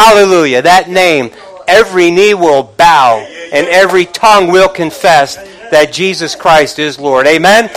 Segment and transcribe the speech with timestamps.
[0.00, 0.62] Hallelujah.
[0.62, 1.30] That name,
[1.68, 3.18] every knee will bow
[3.52, 5.36] and every tongue will confess
[5.70, 7.26] that Jesus Christ is Lord.
[7.26, 7.70] Amen?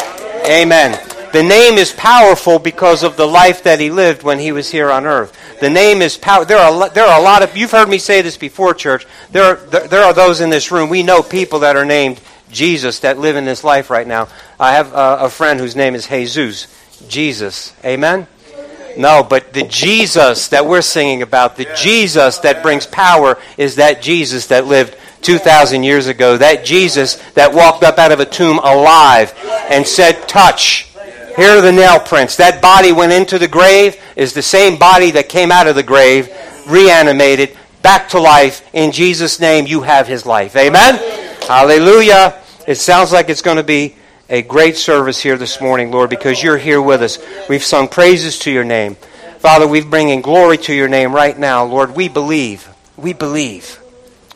[0.48, 0.98] Amen.
[1.34, 4.90] The name is powerful because of the life that he lived when he was here
[4.90, 5.38] on earth.
[5.60, 6.46] The name is power.
[6.46, 9.06] There are there are a lot of you've heard me say this before, church.
[9.32, 10.90] There are there, are those in this room.
[10.90, 12.22] We know people that are named
[12.52, 14.30] Jesus that live in this life right now.
[14.58, 16.68] I have a, a friend whose name is Jesus.
[17.10, 17.74] Jesus.
[17.84, 18.28] Amen.
[18.98, 24.02] No, but the Jesus that we're singing about, the Jesus that brings power, is that
[24.02, 26.38] Jesus that lived 2,000 years ago.
[26.38, 29.34] That Jesus that walked up out of a tomb alive
[29.70, 30.90] and said, Touch.
[31.36, 32.36] Here are the nail prints.
[32.36, 35.82] That body went into the grave, is the same body that came out of the
[35.82, 36.30] grave,
[36.68, 38.68] reanimated, back to life.
[38.74, 40.56] In Jesus' name, you have his life.
[40.56, 40.96] Amen?
[41.48, 42.40] Hallelujah.
[42.68, 43.96] It sounds like it's going to be
[44.34, 47.20] a great service here this morning, Lord, because you're here with us.
[47.48, 48.96] We've sung praises to your name.
[49.38, 51.66] Father, we're bringing glory to your name right now.
[51.66, 52.68] Lord, we believe.
[52.98, 53.80] We believe.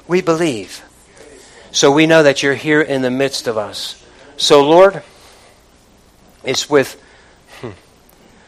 [0.08, 0.84] We believe.
[1.72, 4.06] So we know that you're here in the midst of us.
[4.38, 5.02] So, Lord,
[6.44, 7.02] it's with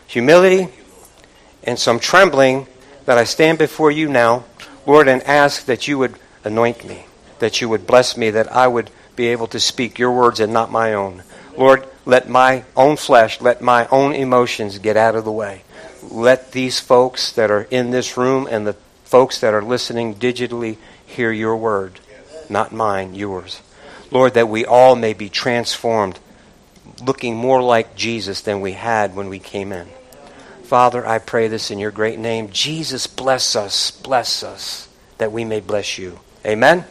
[0.06, 0.68] humility
[1.64, 2.68] and some trembling
[3.06, 4.44] that I stand before you now,
[4.86, 7.08] Lord, and ask that you would anoint me,
[7.40, 10.54] that you would bless me, that I would be able to speak your words and
[10.54, 11.24] not my own.
[11.60, 15.64] Lord, let my own flesh, let my own emotions get out of the way.
[16.02, 20.78] Let these folks that are in this room and the folks that are listening digitally
[21.06, 22.00] hear your word,
[22.48, 23.62] not mine, yours.
[24.10, 26.18] Lord, that we all may be transformed,
[27.06, 29.90] looking more like Jesus than we had when we came in.
[30.64, 32.52] Father, I pray this in your great name.
[32.52, 34.88] Jesus, bless us, bless us,
[35.18, 36.22] that we may bless you.
[36.46, 36.86] Amen?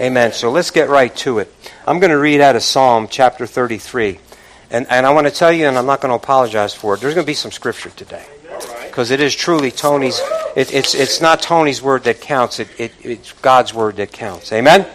[0.00, 0.32] Amen.
[0.32, 1.54] So let's get right to it.
[1.88, 4.18] I'm going to read out of Psalm chapter 33.
[4.70, 7.00] And, and I want to tell you, and I'm not going to apologize for it,
[7.00, 8.26] there's going to be some scripture today.
[8.84, 10.20] Because it is truly Tony's,
[10.54, 14.52] it, it's, it's not Tony's word that counts, it, it, it's God's word that counts.
[14.52, 14.86] Amen?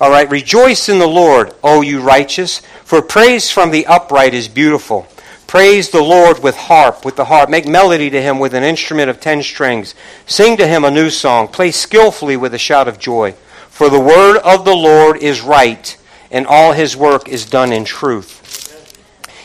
[0.00, 0.30] All right.
[0.30, 5.06] Rejoice in the Lord, O you righteous, for praise from the upright is beautiful.
[5.46, 7.50] Praise the Lord with harp, with the harp.
[7.50, 9.94] Make melody to him with an instrument of ten strings.
[10.24, 11.48] Sing to him a new song.
[11.48, 13.32] Play skillfully with a shout of joy.
[13.68, 15.94] For the word of the Lord is right,
[16.30, 18.36] and all his work is done in truth.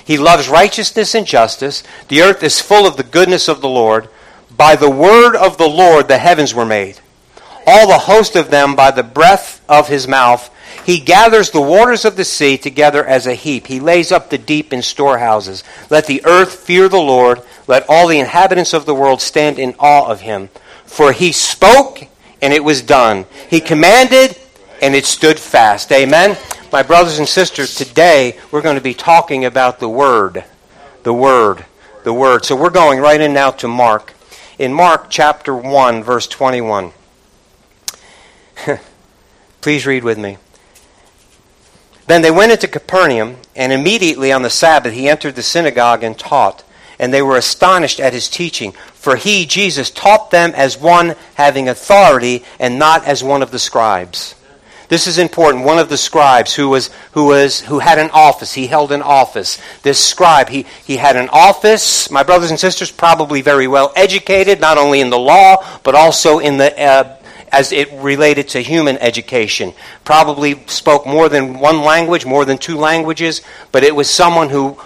[0.06, 1.84] He loves righteousness and justice.
[2.10, 4.10] The earth is full of the goodness of the Lord.
[4.56, 7.00] By the word of the Lord the heavens were made,
[7.66, 10.50] all the host of them by the breath of his mouth.
[10.86, 13.68] He gathers the waters of the sea together as a heap.
[13.68, 15.64] He lays up the deep in storehouses.
[15.90, 17.42] Let the earth fear the Lord.
[17.68, 20.50] Let all the inhabitants of the world stand in awe of him.
[20.86, 22.08] For he spoke
[22.44, 23.26] and it was done.
[23.50, 24.38] He commanded,
[24.82, 25.94] and it stood fast.
[25.94, 26.38] Amen.
[26.74, 30.44] My brothers and sisters, today we're going to be talking about the Word.
[31.04, 31.66] The Word.
[32.04, 32.46] The Word.
[32.46, 34.16] So we're going right in now to Mark.
[34.58, 36.92] In Mark chapter 1, verse 21.
[39.62, 40.40] Please read with me.
[42.08, 46.18] Then they went into Capernaum, and immediately on the Sabbath he entered the synagogue and
[46.18, 46.64] taught
[46.98, 48.72] and they were astonished at his teaching.
[48.94, 53.60] For he, Jesus, taught them as one having authority and not as one of the
[53.60, 54.36] scribes.
[54.90, 55.66] This is important.
[55.66, 58.54] One of the scribes who was who was who had an office.
[58.54, 59.60] He held an office.
[59.82, 62.10] This scribe, he, he had an office.
[62.12, 66.40] My brothers and sisters, probably very well educated, not only in the law, but also
[66.40, 67.18] in the uh,
[67.54, 69.74] as it related to human education.
[70.04, 73.42] Probably spoke more than one language, more than two languages,
[73.72, 74.78] but it was someone who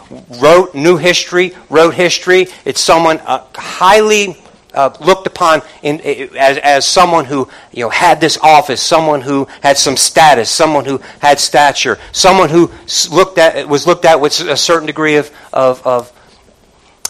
[0.41, 2.47] wrote new history, wrote history.
[2.65, 4.37] It's someone uh, highly
[4.77, 5.99] uh, looked upon in,
[6.37, 10.85] as, as someone who you know, had this office, someone who had some status, someone
[10.85, 12.71] who had stature, someone who
[13.11, 16.13] looked at, was looked at with a certain degree of, of, of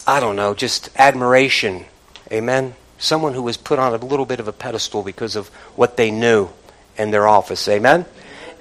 [0.06, 1.84] I don't know, just admiration.
[2.32, 2.74] Amen?
[2.98, 6.10] someone who was put on a little bit of a pedestal because of what they
[6.10, 6.48] knew
[6.96, 7.66] in their office.
[7.68, 8.04] Amen?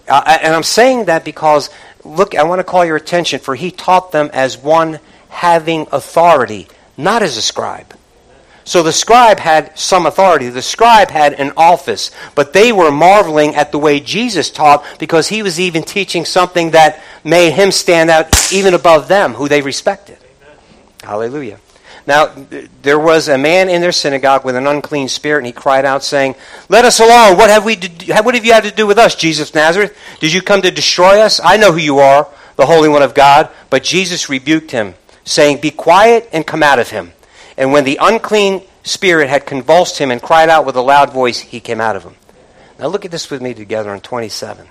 [0.08, 1.70] Uh, and I'm saying that because,
[2.06, 6.68] look, I want to call your attention, for he taught them as one having authority,
[6.96, 7.97] not as a scribe.
[8.68, 10.50] So the scribe had some authority.
[10.50, 12.12] The scribe had an office.
[12.36, 16.72] But they were marveling at the way Jesus taught because he was even teaching something
[16.72, 20.18] that made him stand out even above them, who they respected.
[20.42, 20.58] Amen.
[21.02, 21.60] Hallelujah.
[22.06, 22.34] Now,
[22.82, 26.04] there was a man in their synagogue with an unclean spirit, and he cried out,
[26.04, 26.36] saying,
[26.68, 27.38] Let us alone.
[27.38, 27.76] What have, we
[28.22, 29.98] what have you had to do with us, Jesus Nazareth?
[30.20, 31.40] Did you come to destroy us?
[31.42, 32.28] I know who you are,
[32.58, 33.50] the Holy One of God.
[33.70, 37.14] But Jesus rebuked him, saying, Be quiet and come out of him.
[37.58, 41.40] And when the unclean spirit had convulsed him and cried out with a loud voice,
[41.40, 42.16] he came out of him.
[42.80, 44.68] Now look at this with me together on 27.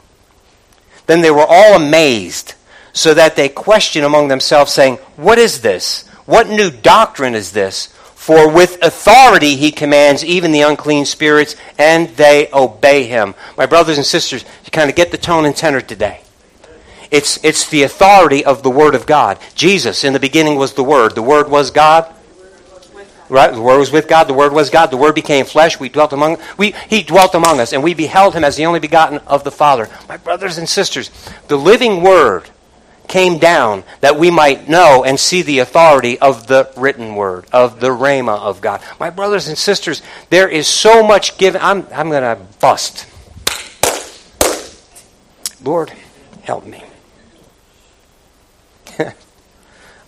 [1.06, 2.54] Then they were all amazed,
[2.92, 6.06] so that they questioned among themselves, saying, What is this?
[6.24, 7.86] What new doctrine is this?
[8.14, 13.34] For with authority he commands even the unclean spirits, and they obey him.
[13.56, 16.22] My brothers and sisters, you kind of get the tone and tenor today.
[17.10, 19.38] It's, it's the authority of the Word of God.
[19.54, 21.14] Jesus, in the beginning, was the Word.
[21.14, 22.12] The Word was God.
[23.28, 23.52] Right?
[23.52, 24.24] The Word was with God.
[24.24, 24.90] The Word was God.
[24.90, 25.80] The Word became flesh.
[25.80, 28.80] We dwelt among we He dwelt among us, and we beheld Him as the only
[28.80, 29.88] begotten of the Father.
[30.08, 31.10] My brothers and sisters,
[31.48, 32.50] the living Word
[33.08, 37.80] came down that we might know and see the authority of the written word, of
[37.80, 38.82] the Rhema of God.
[38.98, 41.60] My brothers and sisters, there is so much given.
[41.62, 43.06] I'm, I'm going to bust.
[45.62, 45.92] Lord,
[46.42, 46.82] help me.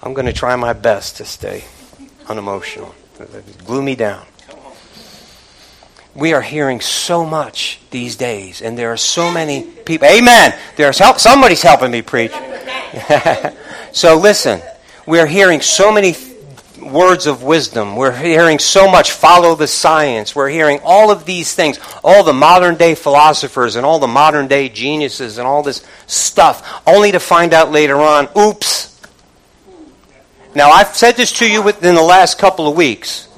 [0.03, 1.65] I'm going to try my best to stay
[2.29, 2.95] unemotional.
[3.65, 4.25] Glue me down.
[6.15, 10.09] We are hearing so much these days, and there are so many people.
[10.09, 10.59] Amen.
[10.77, 11.19] There's help.
[11.19, 12.33] Somebody's helping me preach.
[13.93, 14.61] so listen,
[15.07, 16.17] we're hearing so many
[16.81, 17.97] words of wisdom.
[17.97, 20.35] We're hearing so much follow the science.
[20.35, 24.49] We're hearing all of these things, all the modern day philosophers and all the modern
[24.49, 28.98] day geniuses and all this stuff, only to find out later on, oops.
[30.59, 33.29] Now, I've said this to you within the last couple of weeks.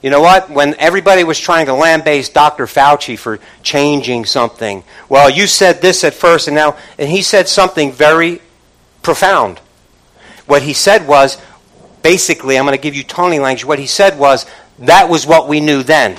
[0.00, 0.48] You know what?
[0.48, 2.64] When everybody was trying to lambaste Dr.
[2.64, 7.48] Fauci for changing something, well, you said this at first, and now, and he said
[7.48, 8.40] something very
[9.02, 9.58] profound.
[10.46, 11.36] What he said was,
[12.02, 13.66] basically, I'm going to give you Tony language.
[13.66, 14.46] What he said was,
[14.78, 16.18] that was what we knew then.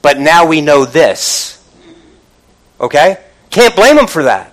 [0.00, 1.62] But now we know this.
[2.80, 3.18] Okay?
[3.50, 4.50] Can't blame him for that.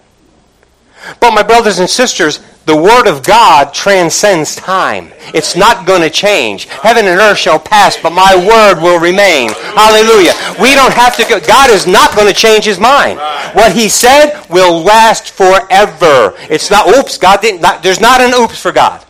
[1.20, 5.12] But my brothers and sisters, the Word of God transcends time.
[5.36, 6.66] It's not going to change.
[6.66, 9.50] Heaven and earth shall pass, but my Word will remain.
[9.76, 10.34] Hallelujah.
[10.60, 11.40] We don't have to go.
[11.40, 13.20] God is not going to change His mind.
[13.54, 16.34] What He said will last forever.
[16.50, 19.06] It's not, oops, God didn't, not, there's not an oops for God.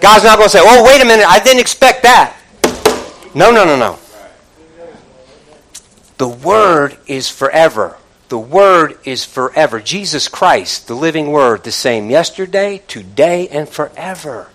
[0.00, 2.36] God's not going to say, oh, wait a minute, I didn't expect that.
[3.34, 3.98] No, no, no, no.
[6.18, 7.96] The Word is forever.
[8.32, 9.78] The Word is forever.
[9.78, 14.48] Jesus Christ, the living Word, the same yesterday, today, and forever.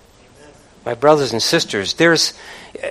[0.83, 2.33] My brothers and sisters, there's.
[2.83, 2.89] Uh,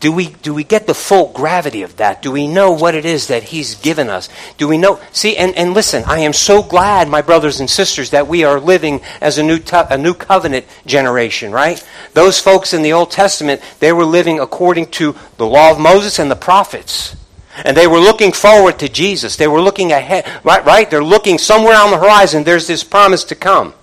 [0.00, 2.20] do we, do we get the full gravity of that?
[2.20, 4.28] Do we know what it is that He's given us?
[4.58, 4.98] Do we know?
[5.12, 8.58] See, and, and listen, I am so glad, my brothers and sisters, that we are
[8.58, 11.80] living as a new, a new covenant generation, right?
[12.12, 16.18] Those folks in the Old Testament, they were living according to the law of Moses
[16.18, 17.14] and the prophets.
[17.58, 19.36] And they were looking forward to Jesus.
[19.36, 20.64] They were looking ahead, right?
[20.64, 20.90] Right?
[20.90, 22.44] They're looking somewhere on the horizon.
[22.44, 23.74] There's this promise to come.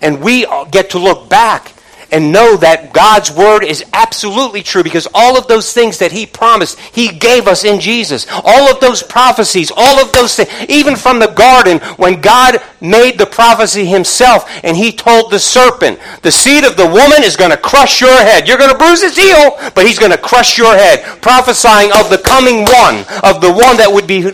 [0.00, 1.74] And we get to look back
[2.12, 6.26] and know that God's word is absolutely true because all of those things that He
[6.26, 8.26] promised, He gave us in Jesus.
[8.44, 13.18] All of those prophecies, all of those things, even from the garden when God made
[13.18, 17.50] the prophecy Himself and He told the serpent, the seed of the woman is going
[17.50, 18.46] to crush your head.
[18.46, 21.22] You're going to bruise his heel, but He's going to crush your head.
[21.22, 24.24] Prophesying of the coming one, of the one that would be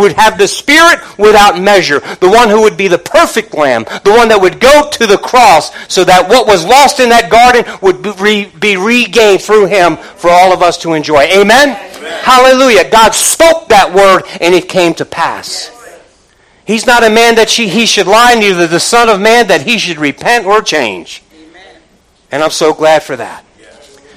[0.00, 4.12] would have the Spirit without measure, the one who would be the perfect Lamb, the
[4.12, 7.64] one that would go to the cross so that what was lost in that garden
[7.82, 11.22] would be regained through him for all of us to enjoy.
[11.22, 11.70] Amen?
[11.70, 12.24] Amen?
[12.24, 12.90] Hallelujah.
[12.90, 15.70] God spoke that word and it came to pass.
[16.66, 19.62] He's not a man that she, he should lie, neither the Son of Man that
[19.62, 21.22] he should repent or change.
[21.32, 21.80] Amen.
[22.32, 23.44] And I'm so glad for that.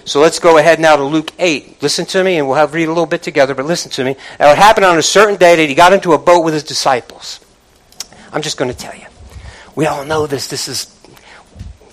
[0.10, 1.84] So let's go ahead now to Luke 8.
[1.84, 4.16] Listen to me, and we'll have read a little bit together, but listen to me.
[4.40, 6.64] Now, it happened on a certain day that he got into a boat with his
[6.64, 7.40] disciples.
[8.34, 9.06] I'm just going to tell you.
[9.76, 10.48] We all know this.
[10.48, 10.86] This is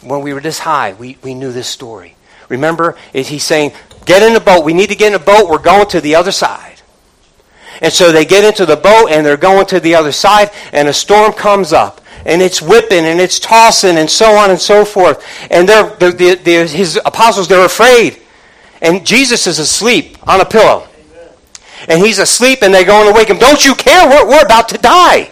[0.09, 2.17] when we were this high, we, we knew this story.
[2.49, 3.73] Remember, he's saying,
[4.07, 4.65] Get in the boat.
[4.65, 5.51] We need to get in the boat.
[5.51, 6.81] We're going to the other side.
[7.83, 10.89] And so they get into the boat and they're going to the other side, and
[10.89, 12.01] a storm comes up.
[12.25, 15.25] And it's whipping and it's tossing and so on and so forth.
[15.51, 18.21] And they're, they're, they're, his apostles, they're afraid.
[18.81, 20.89] And Jesus is asleep on a pillow.
[21.89, 23.39] And he's asleep and they're going to wake him.
[23.39, 24.09] Don't you care?
[24.09, 25.31] We're, we're about to die.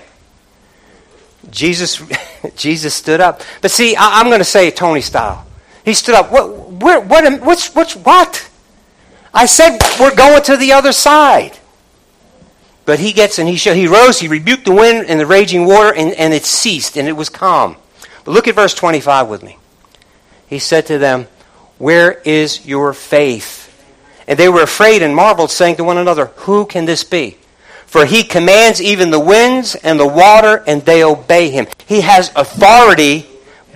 [1.50, 2.00] Jesus,
[2.57, 3.43] Jesus stood up.
[3.61, 5.47] But see, I, am going to say it Tony style.
[5.85, 6.31] He stood up.
[6.31, 8.49] What, where, what, what's, what's, what?
[9.33, 11.59] I said we're going to the other side.
[12.85, 15.95] But he gets and he, he rose, he rebuked the wind and the raging water,
[15.95, 17.77] and, and it ceased, and it was calm.
[18.25, 19.59] But look at verse 25 with me.
[20.47, 21.27] He said to them,
[21.79, 23.63] Where is your faith?
[24.27, 27.39] And they were afraid and marveled, saying to one another, Who can this be?
[27.95, 31.69] For he commands even the winds and the water, and they obey him.
[31.87, 33.25] He has authority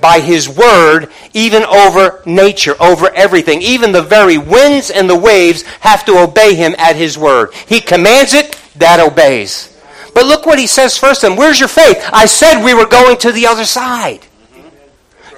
[0.01, 3.63] by his word even over nature, over everything.
[3.63, 7.55] Even the very winds and the waves have to obey him at his word.
[7.69, 9.81] He commands it, that obeys.
[10.15, 11.37] But look what he says first then.
[11.37, 12.05] Where's your faith?
[12.13, 14.27] I said we were going to the other side.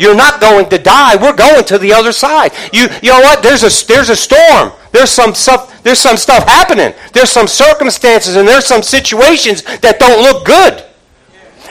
[0.01, 1.17] You're not going to die.
[1.17, 2.53] We're going to the other side.
[2.73, 3.43] You, you know what?
[3.43, 4.73] There's a, there's a storm.
[4.93, 6.95] There's some stuff, there's some stuff happening.
[7.13, 10.87] There's some circumstances and there's some situations that don't look good.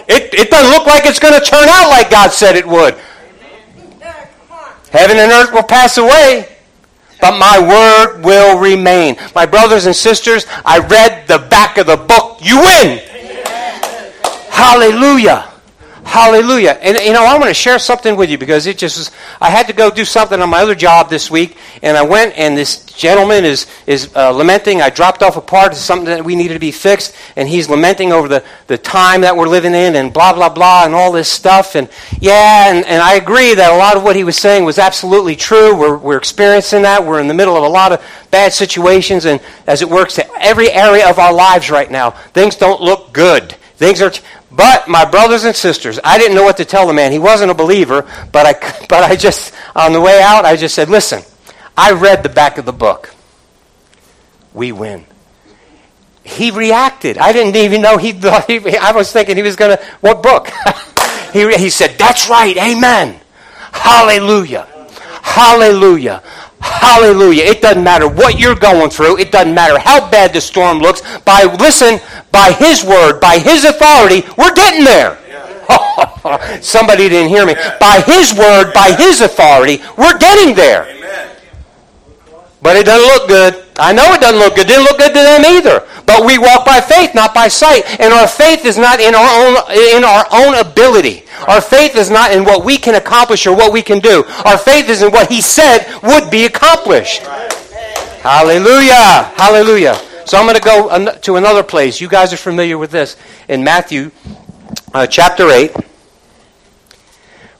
[0.08, 2.96] It, it doesn't look like it's going to turn out like God said it would.
[4.92, 6.56] Heaven and earth will pass away,
[7.22, 9.18] but my word will remain.
[9.34, 12.38] My brothers and sisters, I read the back of the book.
[12.42, 13.00] You win.
[14.52, 15.50] Hallelujah.
[16.10, 16.72] Hallelujah.
[16.82, 19.52] And you know, I want to share something with you because it just was, I
[19.52, 22.58] had to go do something on my other job this week, and I went and
[22.58, 24.82] this gentleman is, is uh, lamenting.
[24.82, 27.70] I dropped off a part of something that we needed to be fixed, and he's
[27.70, 31.12] lamenting over the, the time that we're living in and blah, blah, blah, and all
[31.12, 31.76] this stuff.
[31.76, 31.88] And
[32.20, 35.36] yeah, and, and I agree that a lot of what he was saying was absolutely
[35.36, 35.76] true.
[35.76, 37.06] We're, we're experiencing that.
[37.06, 40.28] We're in the middle of a lot of bad situations, and as it works to
[40.42, 43.56] every area of our lives right now, things don't look good.
[43.80, 44.12] Things are,
[44.52, 47.12] but my brothers and sisters, I didn't know what to tell the man.
[47.12, 48.02] He wasn't a believer,
[48.32, 48.54] but I,
[48.90, 51.22] but I just, on the way out, I just said, listen,
[51.78, 53.14] I read the back of the book.
[54.54, 55.06] We win.
[56.24, 57.18] He reacted.
[57.18, 60.22] I didn't even know he thought he, I was thinking he was going to, what
[60.24, 60.50] book?
[61.34, 63.20] he, he said, that's right, amen.
[63.72, 64.68] Hallelujah.
[65.22, 66.24] Hallelujah.
[66.62, 67.44] Hallelujah.
[67.44, 69.18] It doesn't matter what you're going through.
[69.18, 71.02] It doesn't matter how bad the storm looks.
[71.20, 72.00] By, listen,
[72.32, 75.18] by His word, by His authority, we're getting there.
[76.62, 77.56] Somebody didn't hear me.
[77.80, 80.96] By His word, by His authority, we're getting there.
[82.62, 83.64] But it doesn't look good.
[83.78, 84.66] I know it doesn't look good.
[84.66, 85.88] It didn't look good to them either.
[86.06, 87.88] But we walk by faith, not by sight.
[88.02, 89.56] And our faith is not in our own,
[89.96, 91.24] in our own ability.
[91.48, 94.24] Our faith is not in what we can accomplish or what we can do.
[94.46, 97.22] Our faith is in what He said would be accomplished.
[98.22, 99.32] Hallelujah.
[99.36, 99.96] Hallelujah.
[100.26, 102.00] So I'm going to go to another place.
[102.00, 103.18] You guys are familiar with this.
[103.48, 104.12] In Matthew
[104.94, 105.76] uh, chapter 8.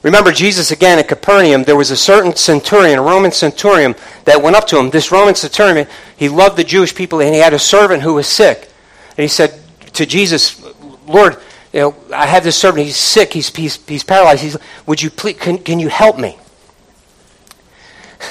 [0.02, 3.94] Remember, Jesus again at Capernaum, there was a certain centurion, a Roman centurion,
[4.24, 4.88] that went up to him.
[4.88, 8.26] This Roman centurion, he loved the Jewish people, and he had a servant who was
[8.26, 8.70] sick.
[9.10, 9.60] And he said
[9.94, 10.62] to Jesus,
[11.06, 11.36] Lord,
[11.72, 14.42] you know, I have this servant, he's sick, he's, he's, he's paralyzed.
[14.42, 16.38] He's, would you please, can, can you help me?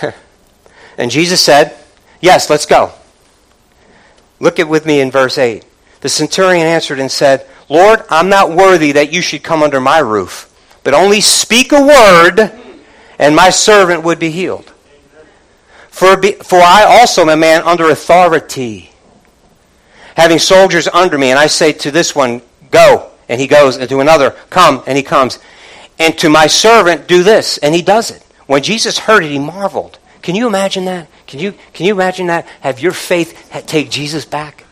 [0.97, 1.75] and Jesus said,
[2.21, 2.91] Yes, let's go.
[4.41, 5.63] Look at with me in verse 8.
[6.01, 9.99] The centurion answered and said, Lord, I'm not worthy that you should come under my
[9.99, 10.49] roof
[10.83, 12.51] but only speak a word,
[13.17, 14.73] and my servant would be healed.
[15.89, 18.91] For, be, for I also am a man under authority,
[20.15, 22.41] having soldiers under me, and I say to this one,
[22.71, 25.39] Go, and he goes, and to another, Come, and he comes.
[25.97, 28.23] And to my servant, do this, and he does it.
[28.47, 29.99] When Jesus heard it, he marveled.
[30.21, 31.07] Can you imagine that?
[31.27, 32.45] Can you, can you imagine that?
[32.61, 34.65] Have your faith take Jesus back?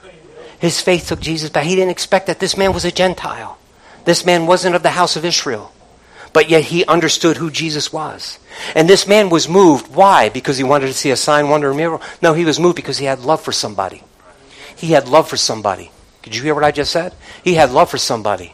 [0.59, 1.65] His faith took Jesus back.
[1.65, 3.57] He didn't expect that this man was a Gentile.
[4.05, 5.71] This man wasn't of the house of Israel
[6.37, 8.37] but yet he understood who Jesus was.
[8.75, 9.93] And this man was moved.
[9.95, 10.29] Why?
[10.29, 12.05] Because he wanted to see a sign, wonder, and miracle?
[12.21, 14.03] No, he was moved because he had love for somebody.
[14.75, 15.89] He had love for somebody.
[16.27, 17.15] Did you hear what I just said?
[17.43, 18.53] He had love for somebody.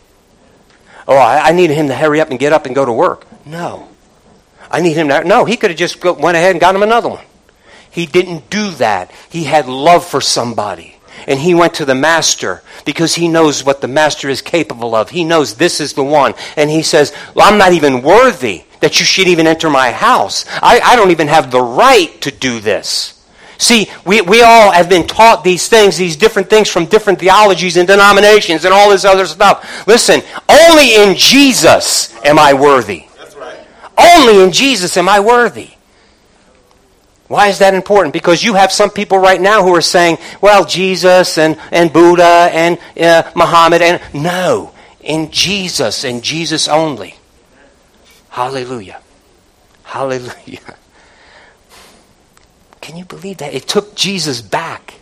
[1.08, 3.26] Oh, I, I needed him to hurry up and get up and go to work.
[3.46, 3.90] No.
[4.72, 5.24] I need him to.
[5.24, 7.26] No, he could have just go, went ahead and got him another one.
[7.92, 9.12] He didn't do that.
[9.30, 10.96] He had love for somebody
[11.28, 15.10] and he went to the master because he knows what the master is capable of.
[15.10, 16.34] He knows this is the one.
[16.58, 20.46] And he says, well, I'm not even worthy that you should even enter my house.
[20.62, 23.13] I, I don't even have the right to do this.
[23.64, 27.78] See, we, we all have been taught these things, these different things from different theologies
[27.78, 29.88] and denominations and all this other stuff.
[29.88, 33.06] Listen, only in Jesus am I worthy.
[33.18, 33.58] That's right.
[33.98, 35.70] Only in Jesus am I worthy.
[37.30, 38.12] Why is that important?
[38.12, 42.50] Because you have some people right now who are saying, well, Jesus and, and Buddha
[42.52, 44.02] and uh, Muhammad and.
[44.14, 47.16] No, in Jesus and Jesus only.
[48.30, 49.00] Hallelujah.
[49.84, 50.76] Hallelujah.
[52.84, 53.54] Can you believe that?
[53.54, 54.96] It took Jesus back.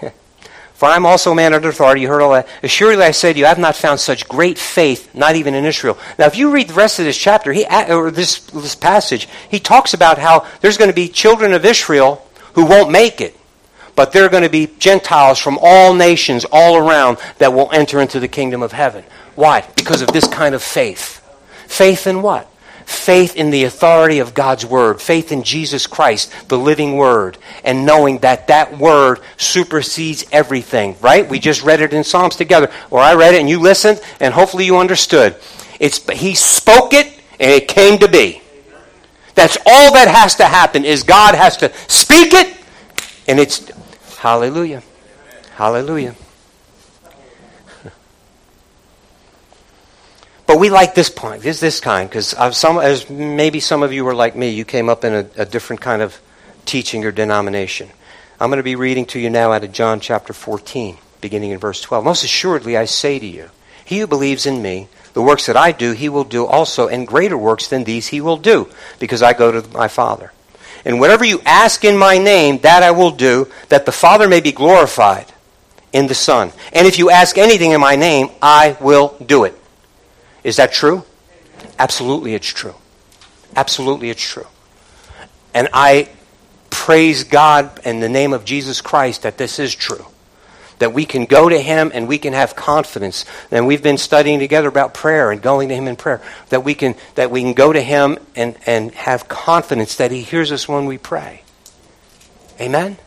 [0.72, 2.00] For I am also a man under authority.
[2.00, 2.48] You heard all that.
[2.62, 5.66] Assuredly I say to you, I have not found such great faith, not even in
[5.66, 5.98] Israel.
[6.18, 9.60] Now, if you read the rest of this chapter, he, or this, this passage, he
[9.60, 13.36] talks about how there's going to be children of Israel who won't make it.
[13.94, 18.00] But there are going to be Gentiles from all nations all around that will enter
[18.00, 19.04] into the kingdom of heaven.
[19.34, 19.68] Why?
[19.76, 21.22] Because of this kind of faith.
[21.66, 22.50] Faith in what?
[22.86, 27.84] Faith in the authority of God's Word, faith in Jesus Christ, the living Word, and
[27.84, 31.28] knowing that that Word supersedes everything, right?
[31.28, 34.32] We just read it in Psalms together, or I read it and you listened, and
[34.32, 35.36] hopefully you understood.
[35.80, 37.06] It's, he spoke it,
[37.38, 38.40] and it came to be.
[39.34, 42.56] That's all that has to happen is God has to speak it,
[43.28, 43.68] and it's
[44.16, 44.82] hallelujah.
[45.56, 46.14] Hallelujah.
[50.46, 54.04] But we like this point, this this kind, because some, as maybe some of you
[54.04, 56.20] were like me, you came up in a, a different kind of
[56.66, 57.88] teaching or denomination.
[58.38, 61.58] I'm going to be reading to you now out of John chapter 14, beginning in
[61.58, 62.04] verse 12.
[62.04, 63.50] Most assuredly, I say to you,
[63.84, 67.08] he who believes in me, the works that I do, he will do also, and
[67.08, 70.32] greater works than these he will do, because I go to my Father.
[70.84, 74.40] And whatever you ask in my name, that I will do, that the Father may
[74.40, 75.32] be glorified
[75.92, 76.52] in the Son.
[76.72, 79.58] And if you ask anything in my name, I will do it.
[80.46, 81.02] Is that true?
[81.76, 82.76] Absolutely, it's true.
[83.56, 84.46] Absolutely, it's true.
[85.52, 86.08] And I
[86.70, 90.06] praise God in the name of Jesus Christ that this is true.
[90.78, 93.24] That we can go to Him and we can have confidence.
[93.50, 96.22] And we've been studying together about prayer and going to Him in prayer.
[96.50, 100.22] That we can, that we can go to Him and, and have confidence that He
[100.22, 101.42] hears us when we pray.
[102.60, 102.98] Amen?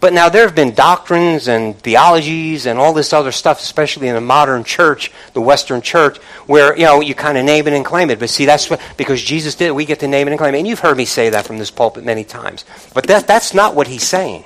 [0.00, 4.14] But now there have been doctrines and theologies and all this other stuff, especially in
[4.14, 7.84] the modern church, the Western church, where you know you kind of name it and
[7.84, 8.20] claim it.
[8.20, 9.72] But see, that's what because Jesus did.
[9.72, 10.58] We get to name it and claim it.
[10.58, 12.64] And you've heard me say that from this pulpit many times.
[12.94, 14.44] But that, that's not what he's saying,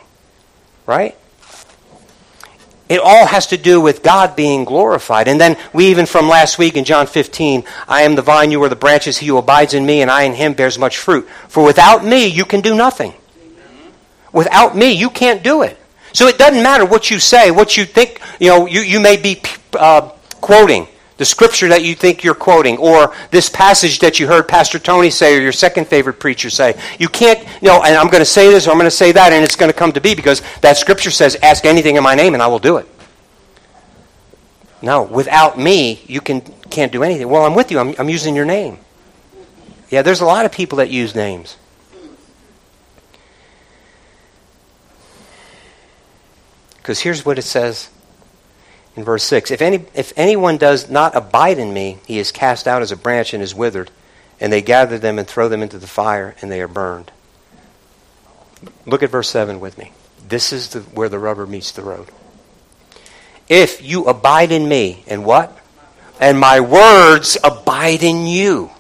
[0.87, 1.17] right?
[2.89, 5.29] It all has to do with God being glorified.
[5.29, 8.63] And then we even from last week in John 15, I am the vine, you
[8.65, 11.27] are the branches, he who abides in me, and I in him bears much fruit.
[11.49, 13.15] For without me you can do nothing.
[14.33, 15.79] Without me, you can't do it.
[16.13, 19.17] So it doesn't matter what you say, what you think, you know, you, you may
[19.17, 19.41] be
[19.75, 20.11] uh,
[20.41, 20.87] quoting
[21.23, 25.09] the scripture that you think you're quoting, or this passage that you heard Pastor Tony
[25.09, 26.77] say, or your second favorite preacher say.
[26.99, 29.13] You can't, you know, and I'm going to say this, or I'm going to say
[29.13, 32.03] that, and it's going to come to be because that scripture says, ask anything in
[32.03, 32.89] my name, and I will do it.
[34.81, 37.29] No, without me, you can, can't do anything.
[37.29, 37.79] Well, I'm with you.
[37.79, 38.79] I'm, I'm using your name.
[39.91, 41.57] Yeah, there's a lot of people that use names.
[46.83, 47.89] Because here's what it says
[48.97, 52.67] in verse 6 if, any, if anyone does not abide in me, he is cast
[52.67, 53.91] out as a branch and is withered,
[54.41, 57.13] and they gather them and throw them into the fire, and they are burned.
[58.85, 59.93] Look at verse 7 with me.
[60.29, 62.09] This is the, where the rubber meets the road.
[63.49, 65.57] If you abide in me, and what?
[66.21, 68.71] And my words abide in you.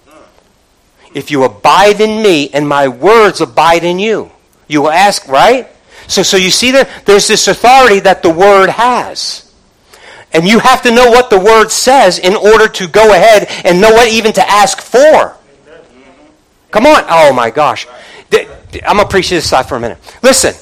[1.14, 4.32] If you abide in me, and my words abide in you.
[4.66, 5.68] You will ask, right?
[6.08, 9.52] So, so you see there, there's this authority that the Word has.
[10.32, 13.80] And you have to know what the Word says in order to go ahead and
[13.80, 15.36] know what even to ask for.
[16.70, 17.04] Come on.
[17.08, 17.86] Oh my gosh.
[18.32, 19.98] I'm going to preach this side for a minute.
[20.22, 20.54] Listen,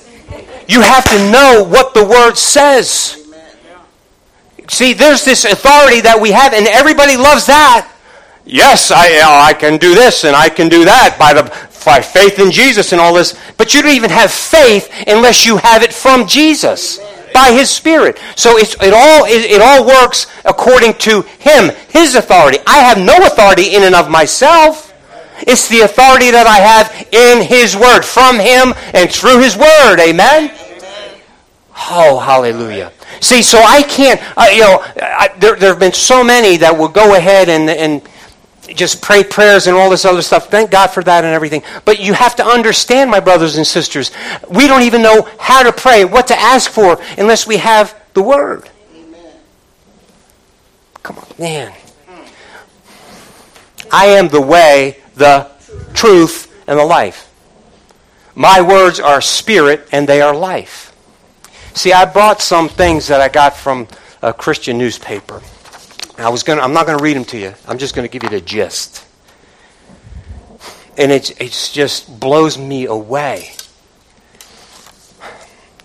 [0.68, 3.16] you have to know what the Word says.
[4.68, 7.90] See, there's this authority that we have, and everybody loves that.
[8.44, 11.42] Yes, I, I can do this and I can do that by the
[11.84, 15.56] by faith in Jesus and all this, but you don't even have faith unless you
[15.58, 16.98] have it from Jesus
[17.32, 18.18] by His Spirit.
[18.36, 22.58] So it all it, it all works according to Him, His authority.
[22.66, 24.88] I have no authority in and of myself.
[25.42, 29.98] It's the authority that I have in His Word, from Him and through His Word.
[30.00, 30.52] Amen.
[31.88, 32.92] Oh, hallelujah.
[33.20, 36.76] See, so I can't, uh, you know, I, there, there have been so many that
[36.76, 38.02] will go ahead and, and
[38.74, 40.50] just pray prayers and all this other stuff.
[40.50, 41.62] Thank God for that and everything.
[41.84, 44.10] But you have to understand, my brothers and sisters,
[44.48, 48.22] we don't even know how to pray, what to ask for, unless we have the
[48.22, 48.68] Word.
[48.94, 49.32] Amen.
[51.02, 51.72] Come on, man.
[53.92, 55.50] I am the way, the
[55.94, 57.26] truth, and the life.
[58.34, 60.94] My words are spirit and they are life.
[61.74, 63.88] See, I brought some things that I got from
[64.22, 65.42] a Christian newspaper.
[66.20, 67.54] I was going I'm not going to read them to you.
[67.66, 69.06] I'm just going to give you the gist.
[70.96, 73.52] And it it's just blows me away.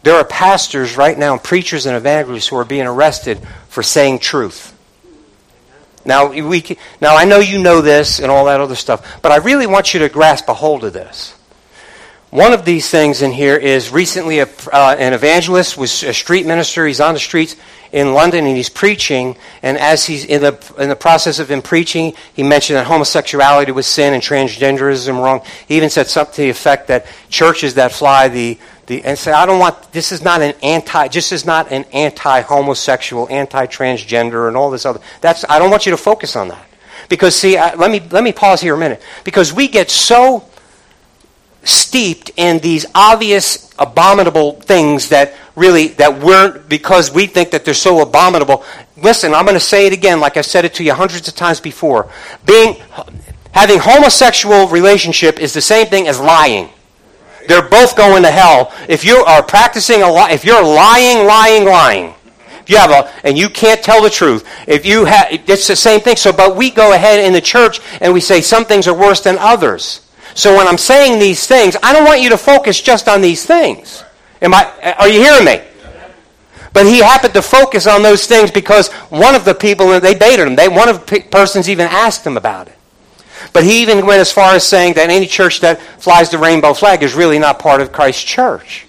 [0.04, 4.72] There are pastors right now, preachers and evangelists who are being arrested for saying truth.
[6.06, 9.38] Now, we, now I know you know this and all that other stuff, but I
[9.38, 11.34] really want you to grasp a hold of this.
[12.30, 16.46] One of these things in here is recently a, uh, an evangelist was a street
[16.46, 16.86] minister.
[16.86, 17.56] He's on the streets
[17.96, 19.38] in London and he's preaching.
[19.64, 23.72] And as he's in the in the process of him preaching, he mentioned that homosexuality
[23.72, 25.42] was sin and transgenderism wrong.
[25.68, 29.32] He even said something to the effect that churches that fly the the and say,
[29.32, 33.66] I don't want this is not an anti just is not an anti homosexual, anti
[33.66, 35.00] transgender, and all this other.
[35.22, 36.68] That's I don't want you to focus on that
[37.08, 40.50] because see, I, let me let me pause here a minute because we get so
[41.64, 47.74] steeped in these obvious abominable things that really that weren't because we think that they're
[47.74, 48.64] so abominable.
[48.98, 51.36] Listen i'm going to say it again like i've said it to you hundreds of
[51.36, 52.10] times before.
[52.46, 52.82] Being
[53.52, 56.70] having homosexual relationship is the same thing as lying.
[57.48, 58.74] They're both going to hell.
[58.90, 62.14] If you are practicing a lie if you're lying lying lying
[62.62, 65.76] if you have a and you can't tell the truth if you have it's the
[65.76, 66.16] same thing.
[66.16, 69.22] So but we go ahead in the church and we say some things are worse
[69.22, 70.02] than others.
[70.36, 73.46] So when I'm saying these things, I don't want you to focus just on these
[73.46, 74.04] things.
[74.42, 75.62] Am I, are you hearing me?
[76.74, 80.46] But he happened to focus on those things because one of the people, they baited
[80.46, 80.56] him.
[80.58, 82.78] They, one of the persons even asked him about it.
[83.54, 86.74] But he even went as far as saying that any church that flies the rainbow
[86.74, 88.86] flag is really not part of Christ's church.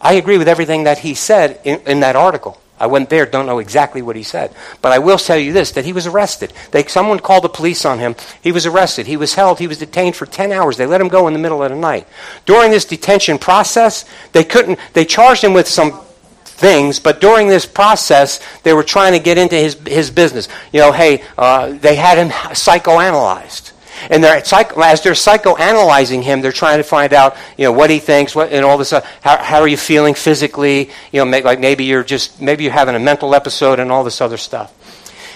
[0.00, 2.60] I agree with everything that he said in, in that article.
[2.80, 4.54] I went there, don't know exactly what he said.
[4.80, 6.52] But I will tell you this that he was arrested.
[6.70, 8.16] They, someone called the police on him.
[8.42, 9.06] He was arrested.
[9.06, 9.58] He was held.
[9.58, 10.78] He was detained for 10 hours.
[10.78, 12.08] They let him go in the middle of the night.
[12.46, 16.00] During this detention process, they couldn't, they charged him with some
[16.44, 20.48] things, but during this process, they were trying to get into his, his business.
[20.72, 23.72] You know, hey, uh, they had him psychoanalyzed.
[24.08, 27.98] And they're, as they're psychoanalyzing him, they're trying to find out, you know, what he
[27.98, 28.92] thinks, what, and all this.
[28.92, 30.90] Uh, how, how are you feeling physically?
[31.12, 34.20] You know, like maybe you're just, maybe you're having a mental episode and all this
[34.20, 34.74] other stuff.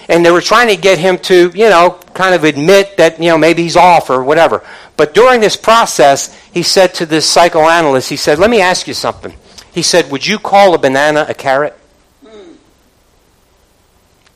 [0.09, 3.29] And they were trying to get him to, you know, kind of admit that, you
[3.31, 4.63] know, maybe he's off or whatever.
[4.97, 8.95] But during this process, he said to this psychoanalyst, he said, let me ask you
[8.95, 9.35] something.
[9.75, 11.77] He said, Would you call a banana a carrot?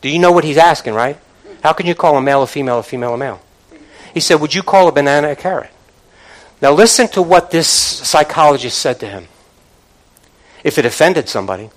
[0.01, 1.17] Do you know what he's asking, right?
[1.63, 3.41] How can you call a male a female, a female a male?
[4.19, 5.71] He said, Would you call a banana a carrot?
[6.61, 9.29] Now listen to what this psychologist said to him.
[10.65, 11.71] If it offended somebody.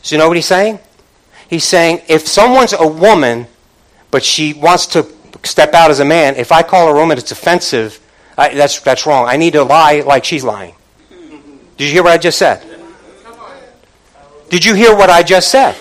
[0.00, 0.78] So you know what he's saying?
[1.46, 3.48] He's saying, if someone's a woman,
[4.10, 5.06] but she wants to
[5.42, 8.00] step out as a man, if I call her a woman, it's offensive.
[8.38, 9.28] I, that's, that's wrong.
[9.28, 10.74] I need to lie like she's lying.
[11.76, 12.64] Did you hear what I just said?
[14.48, 15.76] Did you hear what I just said?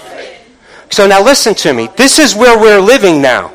[0.89, 1.87] So now listen to me.
[1.95, 3.54] This is where we're living now.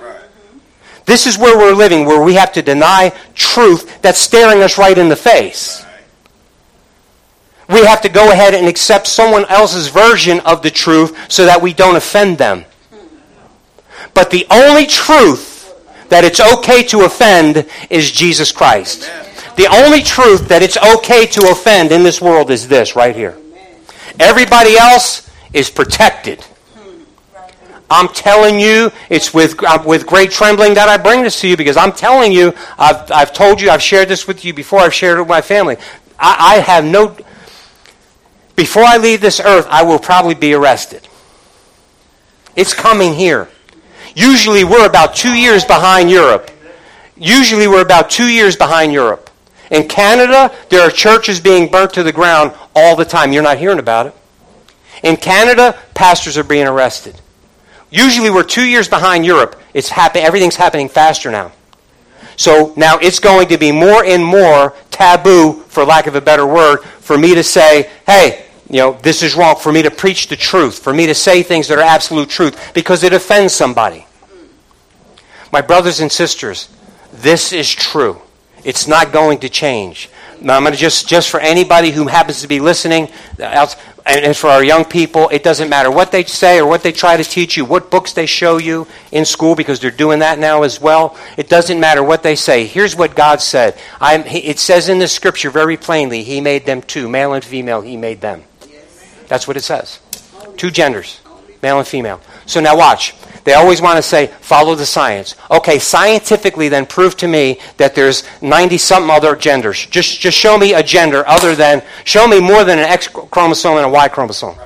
[1.07, 4.97] This is where we're living, where we have to deny truth that's staring us right
[4.97, 5.85] in the face.
[7.69, 11.63] We have to go ahead and accept someone else's version of the truth so that
[11.63, 12.65] we don't offend them.
[14.13, 15.73] But the only truth
[16.09, 19.09] that it's okay to offend is Jesus Christ.
[19.57, 23.37] The only truth that it's okay to offend in this world is this right here.
[24.19, 26.45] Everybody else is protected.
[27.91, 31.57] I'm telling you, it's with, uh, with great trembling that I bring this to you
[31.57, 34.95] because I'm telling you, I've, I've told you, I've shared this with you before, I've
[34.95, 35.77] shared it with my family.
[36.17, 37.17] I, I have no.
[38.55, 41.09] Before I leave this earth, I will probably be arrested.
[42.55, 43.49] It's coming here.
[44.15, 46.51] Usually, we're about two years behind Europe.
[47.17, 49.31] Usually, we're about two years behind Europe.
[49.71, 53.33] In Canada, there are churches being burnt to the ground all the time.
[53.33, 54.15] You're not hearing about it.
[55.03, 57.21] In Canada, pastors are being arrested.
[57.91, 59.61] Usually we're two years behind Europe.
[59.75, 61.53] It's happen- everything's happening faster now.
[62.37, 66.47] So now it's going to be more and more taboo, for lack of a better
[66.47, 70.29] word, for me to say, hey, you know, this is wrong, for me to preach
[70.29, 74.07] the truth, for me to say things that are absolute truth, because it offends somebody.
[75.53, 76.69] My brothers and sisters,
[77.13, 78.23] this is true.
[78.65, 80.09] It's not going to change.
[80.41, 83.09] Now, I'm going to just, just for anybody who happens to be listening,
[84.19, 87.17] and for our young people, it doesn't matter what they say or what they try
[87.17, 90.63] to teach you, what books they show you in school, because they're doing that now
[90.63, 91.17] as well.
[91.37, 92.67] It doesn't matter what they say.
[92.67, 93.79] Here's what God said.
[94.01, 97.81] I'm, it says in the scripture very plainly, He made them two, male and female,
[97.81, 98.45] He made them.
[99.29, 100.01] That's what it says.
[100.57, 101.21] Two genders,
[101.63, 102.21] male and female.
[102.47, 103.15] So now watch.
[103.45, 105.35] They always want to say, follow the science.
[105.51, 109.87] Okay, scientifically then prove to me that there's 90 something other genders.
[109.87, 113.77] Just, just show me a gender other than, show me more than an X chromosome
[113.77, 114.57] and a Y chromosome.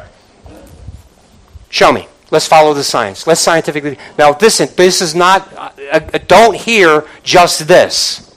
[1.70, 2.08] Show me.
[2.30, 3.26] Let's follow the science.
[3.26, 3.98] Let's scientifically.
[4.18, 8.34] Now, listen, this is not, uh, uh, don't hear just this.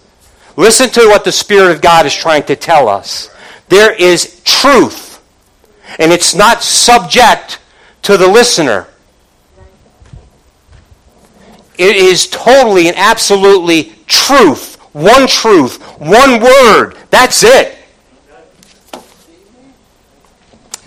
[0.56, 3.30] Listen to what the Spirit of God is trying to tell us.
[3.70, 5.22] There is truth,
[6.00, 7.60] and it's not subject
[8.04, 8.88] to the listener.
[11.78, 14.76] It is totally and absolutely truth.
[14.94, 15.82] One truth.
[16.00, 16.98] One word.
[17.12, 17.78] That's it.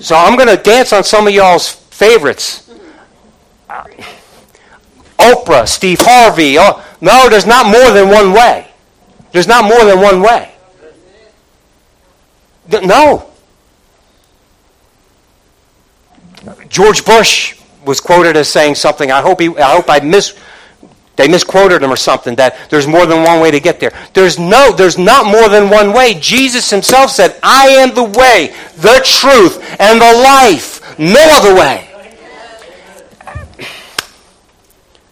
[0.00, 2.70] So I'm going to dance on some of y'all's favorites.
[3.68, 3.84] Uh,
[5.18, 6.58] Oprah, Steve Harvey.
[6.58, 8.66] Oh, no, there's not more than one way.
[9.32, 10.52] There's not more than one way.
[12.82, 13.30] No.
[16.68, 19.10] George Bush was quoted as saying something.
[19.10, 20.00] I hope he, I hope I
[21.16, 23.92] they misquoted him or something that there's more than one way to get there.
[24.14, 26.14] There's no, there's not more than one way.
[26.14, 30.98] Jesus himself said, I am the way, the truth, and the life.
[30.98, 31.86] No other way.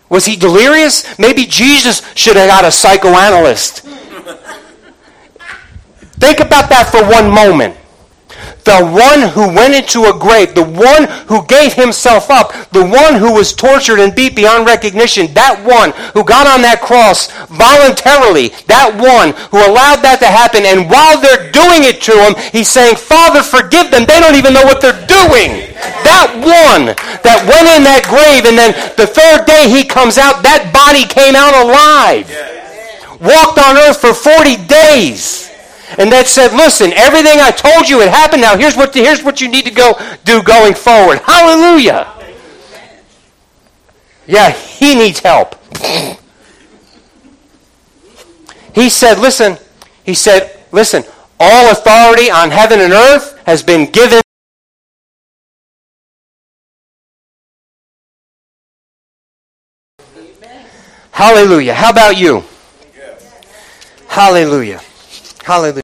[0.08, 1.18] Was he delirious?
[1.18, 3.80] Maybe Jesus should have got a psychoanalyst.
[6.20, 7.76] Think about that for one moment.
[8.68, 13.16] The one who went into a grave, the one who gave himself up, the one
[13.16, 18.52] who was tortured and beat beyond recognition, that one who got on that cross voluntarily,
[18.68, 22.68] that one who allowed that to happen, and while they're doing it to him, he's
[22.68, 24.04] saying, Father, forgive them.
[24.04, 25.64] They don't even know what they're doing.
[26.04, 26.92] That one
[27.24, 31.08] that went in that grave, and then the third day he comes out, that body
[31.08, 32.28] came out alive.
[33.16, 35.47] Walked on earth for 40 days
[35.96, 38.42] and that said, listen, everything I told you had happened.
[38.42, 41.20] Now here's what, here's what you need to go do going forward.
[41.20, 42.12] Hallelujah.
[44.26, 45.54] Yeah, he needs help.
[48.74, 49.56] he said, listen,
[50.04, 51.04] he said, listen,
[51.40, 54.20] all authority on heaven and earth has been given
[61.18, 61.74] Hallelujah.
[61.74, 62.44] How about you?
[64.06, 64.80] Hallelujah.
[65.48, 65.80] Hallelujah.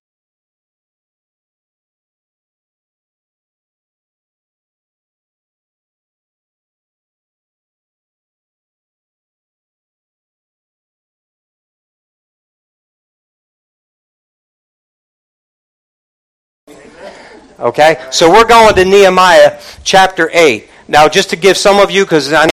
[17.58, 18.06] Okay?
[18.10, 20.68] So we're going to Nehemiah chapter 8.
[20.88, 22.50] Now, just to give some of you, because I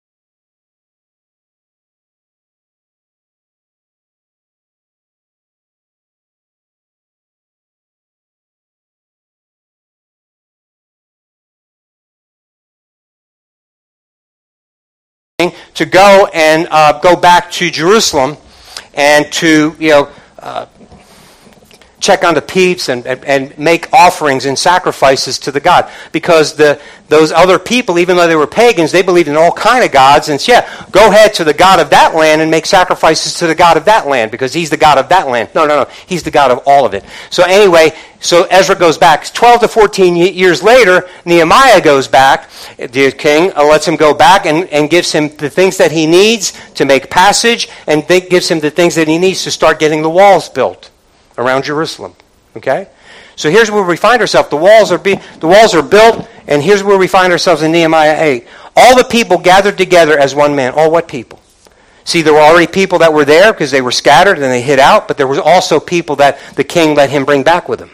[15.80, 18.36] to go and uh, go back to Jerusalem
[18.92, 20.66] and to you know uh,
[22.00, 25.90] check on the peeps and, and, make offerings and sacrifices to the God.
[26.12, 29.84] Because the, those other people, even though they were pagans, they believed in all kind
[29.84, 30.28] of gods.
[30.28, 33.54] And yeah, go ahead to the God of that land and make sacrifices to the
[33.54, 35.50] God of that land because he's the God of that land.
[35.54, 35.90] No, no, no.
[36.06, 37.04] He's the God of all of it.
[37.28, 39.26] So anyway, so Ezra goes back.
[39.32, 42.48] 12 to 14 years later, Nehemiah goes back.
[42.78, 46.06] The king uh, lets him go back and, and gives him the things that he
[46.06, 50.00] needs to make passage and gives him the things that he needs to start getting
[50.00, 50.90] the walls built
[51.38, 52.14] around Jerusalem.
[52.56, 52.88] Okay?
[53.36, 54.50] So here's where we find ourselves.
[54.50, 57.72] The walls are be, the walls are built, and here's where we find ourselves in
[57.72, 58.46] Nehemiah 8.
[58.76, 60.72] All the people gathered together as one man.
[60.74, 61.40] All what people?
[62.04, 64.78] See, there were already people that were there because they were scattered and they hid
[64.78, 67.90] out, but there was also people that the king let him bring back with him.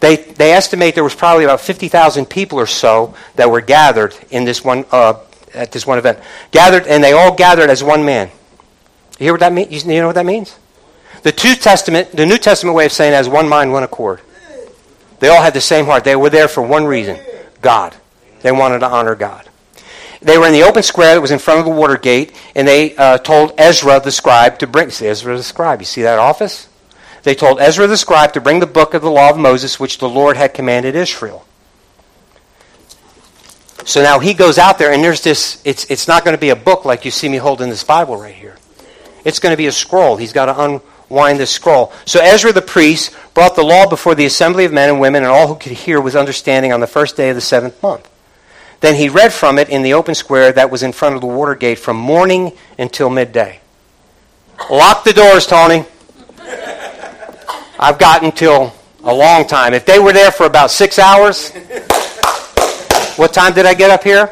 [0.00, 4.44] They, they estimate there was probably about 50,000 people or so that were gathered in
[4.44, 5.20] this one, uh,
[5.54, 6.20] at this one event.
[6.52, 8.30] Gathered, and they all gathered as one man.
[9.18, 9.84] You hear what that means?
[9.84, 10.56] You know what that means?
[11.22, 14.20] The New Testament, the New Testament way of saying as one mind, one accord.
[15.20, 16.04] They all had the same heart.
[16.04, 17.18] They were there for one reason
[17.60, 17.94] God.
[18.42, 19.48] They wanted to honor God.
[20.20, 22.66] They were in the open square that was in front of the water gate, and
[22.66, 24.90] they uh, told Ezra the scribe to bring.
[24.90, 25.80] See, Ezra the scribe.
[25.80, 26.68] You see that office?
[27.22, 29.98] They told Ezra the scribe to bring the book of the law of Moses, which
[29.98, 31.44] the Lord had commanded Israel.
[33.84, 35.62] So now he goes out there, and there's this.
[35.64, 38.16] It's, it's not going to be a book like you see me holding this Bible
[38.16, 38.56] right here.
[39.24, 40.16] It's going to be a scroll.
[40.16, 41.92] He's got to un, wind the scroll.
[42.04, 45.32] So Ezra the priest brought the law before the assembly of men and women, and
[45.32, 48.08] all who could hear with understanding on the first day of the seventh month.
[48.80, 51.26] Then he read from it in the open square that was in front of the
[51.26, 53.60] water gate from morning until midday.
[54.70, 55.84] Lock the doors, Tony.
[57.80, 58.72] I've got until
[59.04, 59.74] a long time.
[59.74, 61.50] If they were there for about six hours,
[63.16, 64.30] what time did I get up here?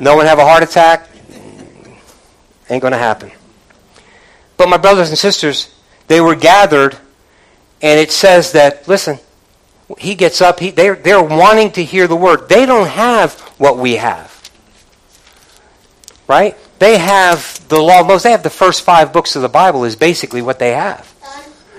[0.00, 1.08] No one have a heart attack?
[2.70, 3.30] Ain't going to happen.
[4.62, 5.74] But my brothers and sisters,
[6.06, 6.96] they were gathered,
[7.82, 9.18] and it says that, listen,
[9.98, 12.48] he gets up, he, they're, they're wanting to hear the word.
[12.48, 14.30] They don't have what we have.
[16.28, 16.56] Right?
[16.78, 19.96] They have the law, most, they have the first five books of the Bible, is
[19.96, 21.12] basically what they have.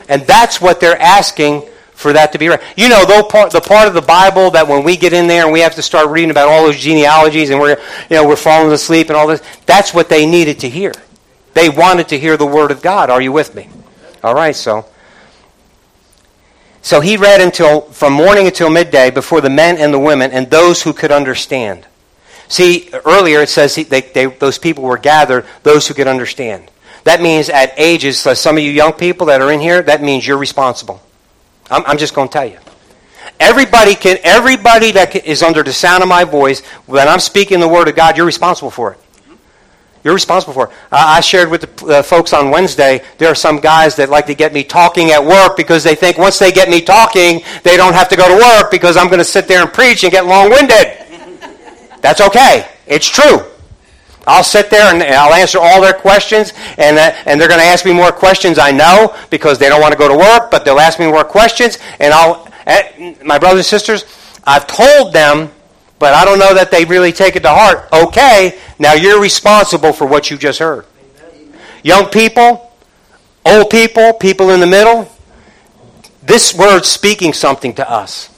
[0.10, 1.62] And that's what they're asking
[1.94, 2.62] for that to be right.
[2.76, 5.46] You know, the part, the part of the Bible that when we get in there
[5.46, 8.36] and we have to start reading about all those genealogies and we're, you know, we're
[8.36, 10.92] falling asleep and all this, that's what they needed to hear.
[11.54, 13.10] They wanted to hear the word of God.
[13.10, 13.70] Are you with me?
[14.24, 14.86] All right, so.
[16.82, 20.50] So he read until from morning until midday before the men and the women and
[20.50, 21.86] those who could understand.
[22.50, 26.70] See, earlier it says they, they, those people were gathered, those who could understand.
[27.06, 30.02] That means at ages, so some of you young people that are in here, that
[30.02, 31.02] means you're responsible.
[31.70, 32.60] I'm, I'm just going to tell you.
[33.40, 37.68] Everybody can, everybody that is under the sound of my voice, when I'm speaking the
[37.68, 39.00] word of God, you're responsible for it.
[40.04, 40.74] You're responsible for it.
[40.92, 44.36] I shared with the uh, folks on Wednesday, there are some guys that like to
[44.36, 47.94] get me talking at work because they think once they get me talking, they don't
[47.94, 50.26] have to go to work because I'm going to sit there and preach and get
[50.26, 50.98] long winded.
[52.02, 52.68] That's okay.
[52.86, 53.46] It's true.
[54.28, 57.66] I'll sit there and I'll answer all their questions, and, uh, and they're going to
[57.66, 60.64] ask me more questions, I know, because they don't want to go to work, but
[60.64, 64.06] they'll ask me more questions, and I'll Eh, my brothers and sisters,
[64.46, 65.52] I've told them,
[66.04, 67.88] but I don't know that they really take it to heart.
[67.94, 70.86] Okay, now you're responsible for what you just heard.
[71.82, 72.74] Young people,
[73.46, 75.10] old people, people in the middle,
[76.22, 78.30] this word's speaking something to us.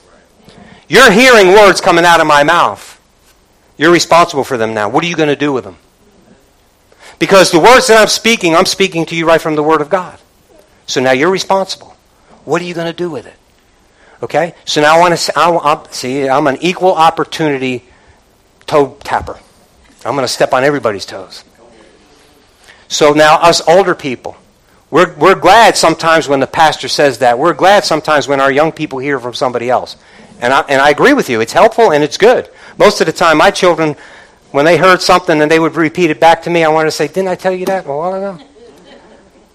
[0.88, 3.02] You're hearing words coming out of my mouth.
[3.78, 4.88] You're responsible for them now.
[4.88, 5.78] What are you going to do with them?
[7.18, 9.90] Because the words that I'm speaking, I'm speaking to you right from the Word of
[9.90, 10.20] God.
[10.86, 11.98] So now you're responsible.
[12.44, 13.38] What are you going to do with it?
[14.26, 14.56] Okay?
[14.66, 17.86] So now I want to I, I, see, I'm an equal opportunity
[18.66, 19.40] toe tapper.
[20.04, 21.44] I'm going to step on everybody's toes.
[22.88, 24.36] So now, us older people,
[24.90, 27.38] we're, we're glad sometimes when the pastor says that.
[27.38, 29.96] We're glad sometimes when our young people hear from somebody else.
[30.42, 31.40] And I, and I agree with you.
[31.42, 32.50] It's helpful and it's good.
[32.80, 33.96] Most of the time, my children,
[34.50, 36.92] when they heard something and they would repeat it back to me, I wanted to
[36.92, 38.44] say, Didn't I tell you that a while ago?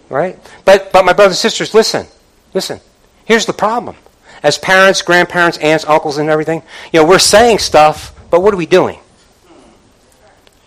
[0.08, 0.38] Right?
[0.64, 2.06] But, but my brothers and sisters, listen.
[2.54, 2.80] Listen.
[3.24, 3.96] Here's the problem.
[4.42, 8.56] As parents, grandparents, aunts, uncles, and everything, you know, we're saying stuff, but what are
[8.56, 8.98] we doing?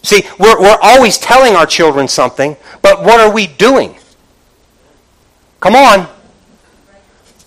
[0.03, 3.95] See, we're, we're always telling our children something, but what are we doing?
[5.61, 6.07] Come on.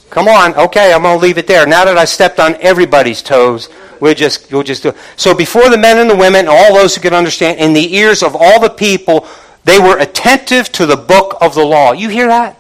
[0.09, 0.55] Come on.
[0.55, 1.67] Okay, I'm going to leave it there.
[1.67, 3.69] Now that I stepped on everybody's toes,
[4.01, 4.97] we'll just, we'll just do it.
[5.17, 8.23] So before the men and the women, all those who could understand, in the ears
[8.23, 9.27] of all the people,
[9.65, 11.93] they were attentive to the book of the law.
[11.93, 12.59] You hear that?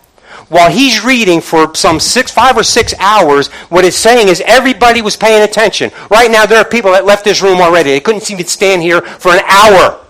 [0.49, 5.03] While he's reading for some six, five or six hours, what it's saying is everybody
[5.03, 5.91] was paying attention.
[6.09, 7.91] Right now, there are people that left this room already.
[7.91, 10.01] They couldn't even stand here for an hour.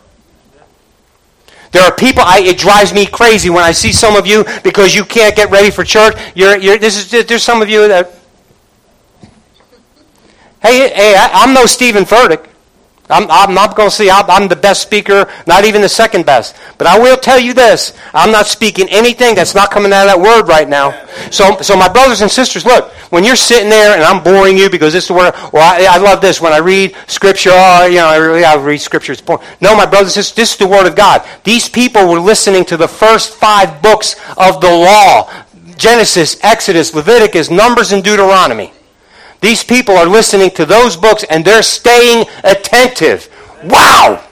[1.72, 4.94] There are people, I, it drives me crazy when I see some of you because
[4.94, 6.16] you can't get ready for church.
[6.34, 8.12] You're, you're, this is, there's some of you that.
[10.62, 12.46] Hey, hey I, am no Steven Furtick.
[13.08, 16.56] I'm, I'm not going to say I'm the best speaker, not even the second best.
[16.78, 20.14] But I will tell you this I'm not speaking anything that's not coming out of
[20.14, 21.06] that word right now.
[21.30, 24.68] So, so my brothers and sisters, look, when you're sitting there and I'm boring you
[24.68, 27.86] because this is the word, or I, I love this when I read scripture, oh,
[27.86, 29.46] you know, I, really, I read scripture, it's boring.
[29.60, 31.26] No, my brothers and sisters, this is the word of God.
[31.44, 35.30] These people were listening to the first five books of the law
[35.76, 38.72] Genesis, Exodus, Leviticus, Numbers, and Deuteronomy.
[39.46, 43.28] These people are listening to those books and they're staying attentive.
[43.62, 44.26] Wow!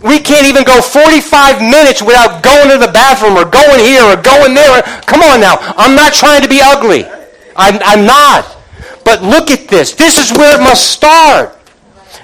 [0.00, 4.14] We can't even go 45 minutes without going to the bathroom or going here or
[4.14, 4.82] going there.
[5.02, 5.56] Come on now.
[5.76, 7.04] I'm not trying to be ugly.
[7.56, 8.56] I'm, I'm not.
[9.04, 9.90] But look at this.
[9.90, 11.58] This is where it must start.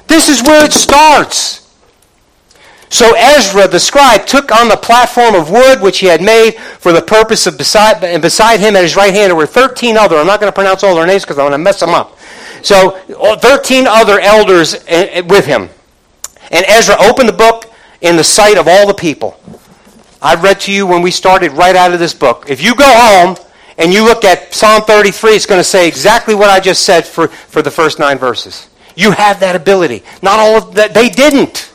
[0.06, 1.61] This is where it starts.
[2.92, 6.92] So Ezra the scribe took on the platform of wood which he had made for
[6.92, 10.18] the purpose of beside and beside him at his right hand there were 13 other.
[10.18, 12.18] I'm not going to pronounce all their names because I'm going to mess them up.
[12.62, 15.70] So 13 other elders eh, eh, with him.
[16.50, 19.40] And Ezra opened the book in the sight of all the people.
[20.20, 22.44] I read to you when we started right out of this book.
[22.46, 23.36] If you go home
[23.78, 27.06] and you look at Psalm 33, it's going to say exactly what I just said
[27.06, 28.68] for, for the first nine verses.
[28.96, 30.02] You have that ability.
[30.20, 31.71] Not all of that, they didn't.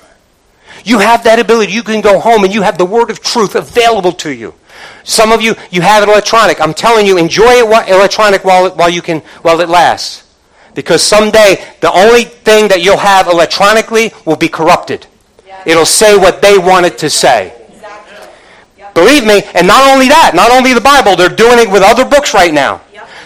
[0.87, 1.73] You have that ability.
[1.73, 4.53] You can go home and you have the word of truth available to you.
[5.03, 6.61] Some of you, you have it electronic.
[6.61, 10.23] I'm telling you, enjoy it electronic while, while, you can, while it lasts.
[10.75, 15.07] Because someday, the only thing that you'll have electronically will be corrupted.
[15.65, 17.53] It'll say what they want it to say.
[18.93, 22.05] Believe me, and not only that, not only the Bible, they're doing it with other
[22.05, 22.79] books right now.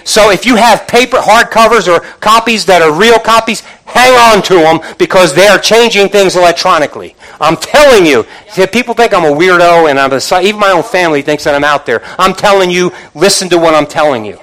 [0.03, 3.61] So if you have paper hardcovers or copies that are real copies,
[3.93, 7.15] hang on to them because they are changing things electronically.
[7.39, 8.25] I'm telling you.
[8.71, 11.63] People think I'm a weirdo, and I'm a, even my own family thinks that I'm
[11.63, 12.01] out there.
[12.19, 14.39] I'm telling you, listen to what I'm telling you.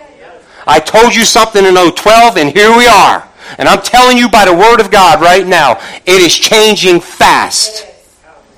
[0.67, 3.27] I told you something in 012, and here we are.
[3.57, 7.87] And I'm telling you by the word of God right now, it is changing fast.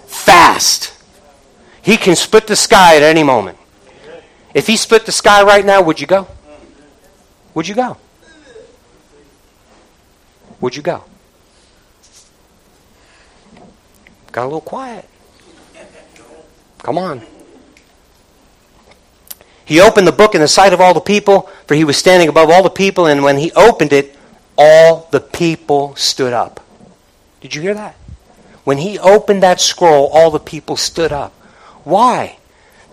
[0.06, 0.92] Fast.
[1.82, 3.58] He can split the sky at any moment.
[4.52, 6.26] If he split the sky right now, would you go?
[7.54, 7.96] Would you go?
[10.60, 11.04] Would you go?
[14.32, 15.08] Got a little quiet.
[16.78, 17.22] Come on.
[19.64, 22.28] He opened the book in the sight of all the people, for he was standing
[22.28, 24.16] above all the people, and when he opened it,
[24.58, 26.60] all the people stood up.
[27.40, 27.96] Did you hear that?
[28.64, 31.32] When he opened that scroll, all the people stood up.
[31.84, 32.38] Why?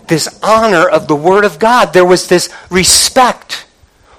[0.07, 1.93] This honor of the Word of God.
[1.93, 3.67] There was this respect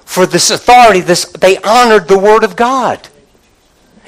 [0.05, 1.01] for this authority.
[1.01, 3.08] This, they honored the Word of God.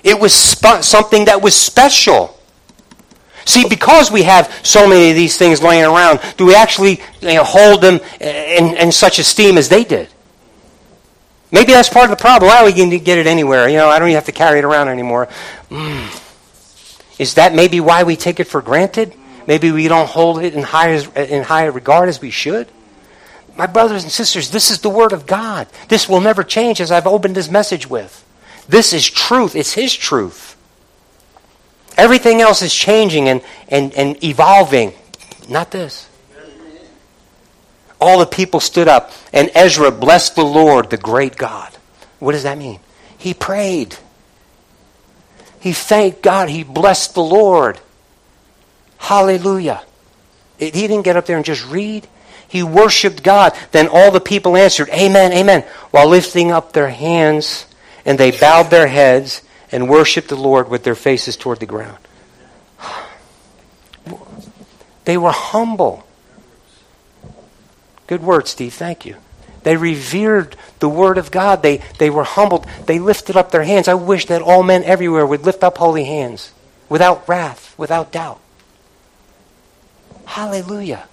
[0.04, 2.38] It was sp- something that was special.
[3.46, 7.34] See, because we have so many of these things laying around, do we actually you
[7.36, 10.10] know, hold them in, in such esteem as they did?
[11.52, 12.50] Maybe that's part of the problem.
[12.50, 13.68] Why well, we can get it anywhere.
[13.68, 15.28] You know, I don't even have to carry it around anymore.
[15.70, 16.18] Mm.
[17.20, 19.14] Is that maybe why we take it for granted?
[19.48, 22.70] Maybe we don't hold it in high, in high regard as we should?
[23.58, 25.68] My brothers and sisters, this is the Word of God.
[25.90, 28.26] This will never change as I've opened this message with.
[28.68, 29.56] This is truth.
[29.56, 30.56] It's His truth.
[31.98, 34.94] Everything else is changing and, and, and evolving.
[35.50, 36.08] Not this.
[38.00, 41.70] All the people stood up, and Ezra blessed the Lord, the great God.
[42.18, 42.80] What does that mean?
[43.18, 43.96] He prayed.
[45.60, 46.50] He thanked God.
[46.50, 47.80] He blessed the Lord.
[48.98, 49.84] Hallelujah.
[50.58, 52.08] He didn't get up there and just read.
[52.48, 53.54] He worshiped God.
[53.72, 57.66] Then all the people answered, Amen, Amen, while lifting up their hands,
[58.06, 59.42] and they bowed their heads
[59.72, 61.98] and worshiped the Lord with their faces toward the ground.
[65.04, 66.06] They were humble.
[68.06, 68.76] Good word, Steve.
[68.76, 69.16] Thank you.
[69.64, 71.64] They revered the Word of God.
[71.64, 72.68] They, they were humbled.
[72.86, 73.88] They lifted up their hands.
[73.88, 76.52] I wish that all men everywhere would lift up holy hands
[76.90, 78.40] without wrath, without doubt.
[80.26, 81.08] Hallelujah.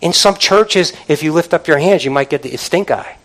[0.00, 3.16] In some churches, if you lift up your hands, you might get the stink eye.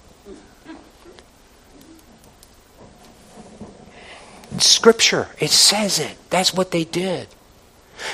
[4.59, 6.17] Scripture, it says it.
[6.29, 7.27] That's what they did.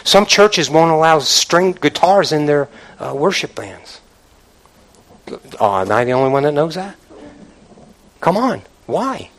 [0.03, 2.67] Some churches won't allow string guitars in their
[2.99, 4.01] uh, worship bands.
[5.59, 6.95] Oh, am I the only one that knows that?
[8.21, 8.61] Come on.
[8.85, 9.29] Why?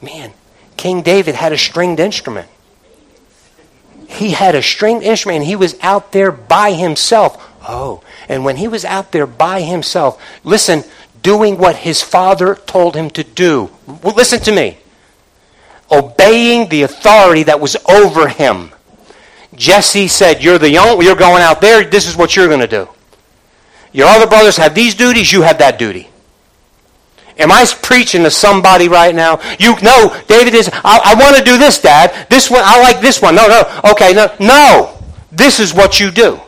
[0.00, 0.32] Man,
[0.76, 2.48] King David had a stringed instrument.
[4.08, 7.50] He had a stringed instrument and he was out there by himself.
[7.66, 10.84] Oh, and when he was out there by himself, listen,
[11.22, 13.70] doing what his father told him to do.
[14.02, 14.78] Listen to me.
[15.94, 18.70] Obeying the authority that was over him.
[19.54, 22.66] Jesse said, You're the young, you're going out there, this is what you're going to
[22.66, 22.88] do.
[23.92, 26.08] Your other brothers have these duties, you have that duty.
[27.38, 29.40] Am I preaching to somebody right now?
[29.58, 32.28] You know, David is, I, I want to do this, Dad.
[32.30, 33.34] This one, I like this one.
[33.34, 33.90] No, no.
[33.90, 34.32] Okay, no.
[34.38, 35.02] No.
[35.32, 36.40] This is what you do.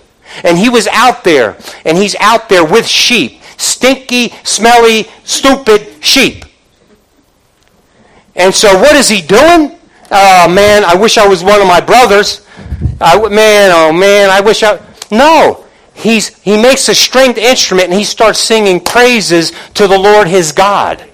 [0.45, 3.43] And he was out there, and he's out there with sheep.
[3.57, 6.45] Stinky, smelly, stupid sheep.
[8.37, 9.79] And so what is he doing?
[10.11, 12.47] Oh, man, I wish I was one of my brothers.
[13.01, 14.81] I, man, oh, man, I wish I...
[15.11, 15.67] No
[15.97, 20.53] he's, he makes a stringed instrument and he starts singing praises to the Lord his
[20.53, 21.05] God.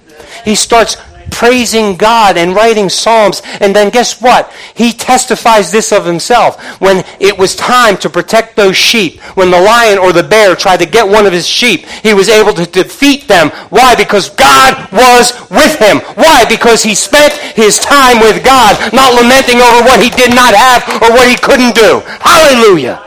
[0.45, 0.97] He starts
[1.33, 3.43] praising God and writing psalms.
[3.61, 4.53] And then guess what?
[4.75, 6.63] He testifies this of himself.
[6.81, 10.79] When it was time to protect those sheep, when the lion or the bear tried
[10.79, 13.49] to get one of his sheep, he was able to defeat them.
[13.71, 13.97] Why?
[13.97, 15.99] Because God was with him.
[16.15, 16.45] Why?
[16.49, 20.87] Because he spent his time with God, not lamenting over what he did not have
[21.03, 22.01] or what he couldn't do.
[22.21, 23.03] Hallelujah.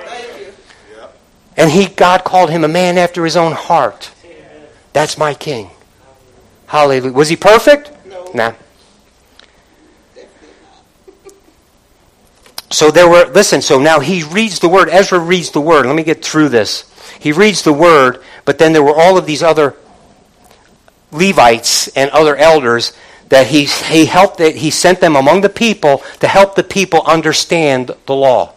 [1.58, 4.12] And he, God called him a man after his own heart.
[4.92, 5.70] That's my king.
[6.68, 7.14] Hallelujah.
[7.14, 7.92] Was he perfect?
[8.36, 8.54] Nah.
[12.70, 14.90] So there were, listen, so now he reads the word.
[14.90, 15.86] Ezra reads the word.
[15.86, 16.92] Let me get through this.
[17.18, 19.76] He reads the word, but then there were all of these other
[21.12, 22.92] Levites and other elders
[23.30, 27.02] that he, he helped, that he sent them among the people to help the people
[27.04, 28.54] understand the law.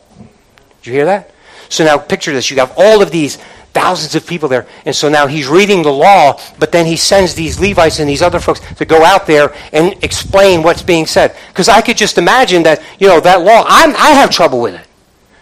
[0.83, 1.31] Did you hear that?
[1.69, 2.51] So now picture this.
[2.51, 3.39] You have all of these
[3.73, 4.67] thousands of people there.
[4.85, 8.23] And so now he's reading the law, but then he sends these Levites and these
[8.23, 11.37] other folks to go out there and explain what's being said.
[11.49, 14.75] Because I could just imagine that, you know, that law, I'm, I have trouble with
[14.75, 14.87] it.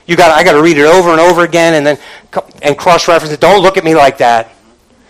[0.07, 1.99] You got, I got to read it over and over again and then
[2.63, 3.41] and cross-reference it.
[3.41, 4.53] Don't look at me like that.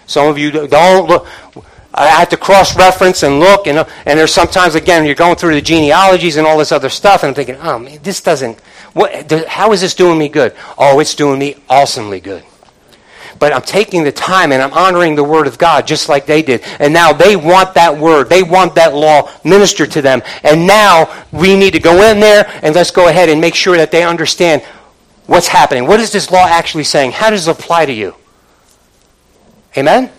[0.06, 1.26] Some of you don't look.
[1.92, 5.62] I have to cross-reference and look, and, and there's sometimes, again, you're going through the
[5.62, 8.60] genealogies and all this other stuff, and I'm thinking, oh, man, this doesn't,
[8.92, 10.54] what, how is this doing me good?
[10.76, 12.44] Oh, it's doing me awesomely good.
[13.38, 16.42] But I'm taking the time and I'm honoring the Word of God just like they
[16.42, 16.62] did.
[16.78, 18.28] And now they want that Word.
[18.28, 20.22] They want that law ministered to them.
[20.42, 23.76] And now we need to go in there and let's go ahead and make sure
[23.76, 24.62] that they understand
[25.26, 25.86] what's happening.
[25.86, 27.12] What is this law actually saying?
[27.12, 28.14] How does it apply to you?
[29.76, 30.10] Amen?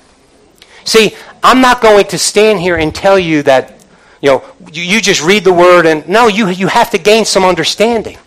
[0.84, 3.84] See, I'm not going to stand here and tell you that,
[4.22, 7.44] you know, you, just read the Word and, no, you, you have to gain some
[7.44, 8.18] understanding.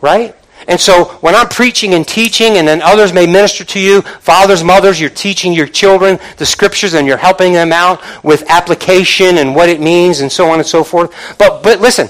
[0.00, 0.34] Right?
[0.68, 4.62] And so when I'm preaching and teaching, and then others may minister to you, fathers,
[4.62, 9.56] mothers, you're teaching your children the scriptures and you're helping them out with application and
[9.56, 11.10] what it means and so on and so forth.
[11.38, 12.08] But, but listen,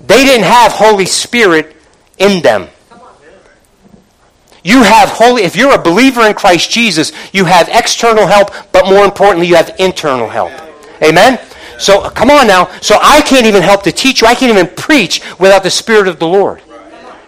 [0.00, 1.76] they didn't have Holy Spirit
[2.16, 2.68] in them.
[4.62, 8.86] You have holy, if you're a believer in Christ Jesus, you have external help, but
[8.86, 10.52] more importantly, you have internal help.
[11.02, 11.38] Amen?
[11.78, 12.70] So come on now.
[12.80, 14.26] So I can't even help to teach you.
[14.26, 16.62] I can't even preach without the Spirit of the Lord.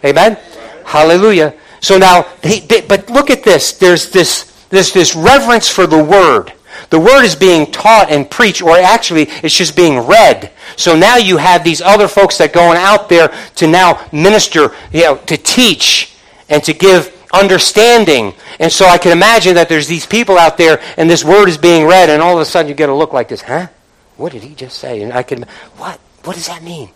[0.04, 0.38] Amen?
[0.84, 1.54] Hallelujah.
[1.80, 3.72] So now, they, but look at this.
[3.72, 6.52] There's this, there's this reverence for the Word.
[6.90, 10.52] The Word is being taught and preached, or actually, it's just being read.
[10.76, 15.02] So now you have these other folks that going out there to now minister, you
[15.02, 16.14] know, to teach
[16.48, 18.34] and to give understanding.
[18.60, 21.58] And so I can imagine that there's these people out there and this word is
[21.58, 23.68] being read and all of a sudden you get a look like this, huh?
[24.16, 25.02] What did he just say?
[25.02, 25.42] And I can,
[25.76, 26.00] what?
[26.24, 26.90] What does that mean?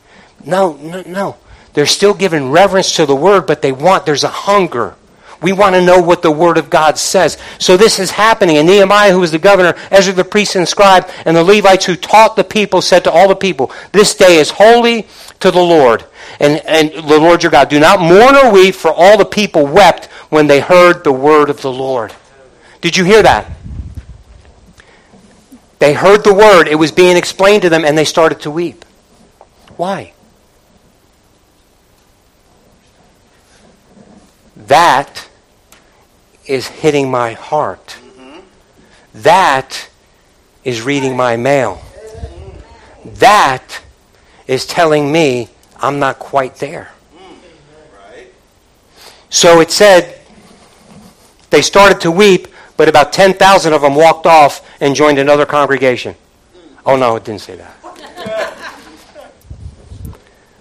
[0.44, 1.36] No, no, no.
[1.72, 4.96] They're still giving reverence to the word, but they want, there's a hunger.
[5.42, 7.38] We want to know what the Word of God says.
[7.58, 8.58] So this is happening.
[8.58, 11.96] And Nehemiah, who was the governor, Ezra the priest and scribe, and the Levites who
[11.96, 15.06] taught the people, said to all the people, This day is holy
[15.40, 16.04] to the Lord.
[16.38, 17.70] And, and the Lord your God.
[17.70, 21.48] Do not mourn or weep, for all the people wept when they heard the word
[21.48, 22.12] of the Lord.
[22.80, 23.50] Did you hear that?
[25.78, 26.68] They heard the word.
[26.68, 28.84] It was being explained to them, and they started to weep.
[29.76, 30.12] Why?
[34.70, 35.28] That
[36.46, 37.98] is hitting my heart.
[39.12, 39.90] That
[40.62, 41.82] is reading my mail.
[43.04, 43.82] That
[44.46, 45.48] is telling me
[45.80, 46.92] I'm not quite there.
[49.28, 50.20] So it said
[51.50, 52.46] they started to weep,
[52.76, 56.14] but about 10,000 of them walked off and joined another congregation.
[56.86, 57.76] Oh, no, it didn't say that.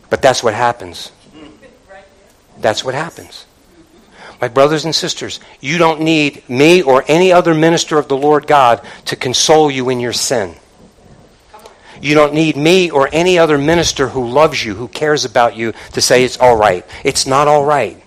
[0.10, 1.12] But that's what happens.
[2.58, 3.46] That's what happens.
[4.42, 8.48] My brothers and sisters, you don't need me or any other minister of the Lord
[8.48, 10.56] God to console you in your sin.
[12.02, 15.74] You don't need me or any other minister who loves you, who cares about you,
[15.92, 16.86] to say it's all right.
[17.04, 18.02] It's not all right.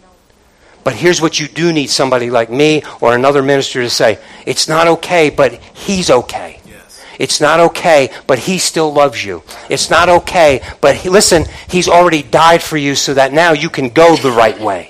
[0.85, 4.69] But here's what you do need somebody like me or another minister to say it's
[4.69, 6.61] not okay, but he's okay.
[6.65, 7.05] Yes.
[7.19, 9.43] It's not okay, but he still loves you.
[9.69, 13.69] It's not okay, but he, listen, he's already died for you so that now you
[13.69, 14.89] can go the right way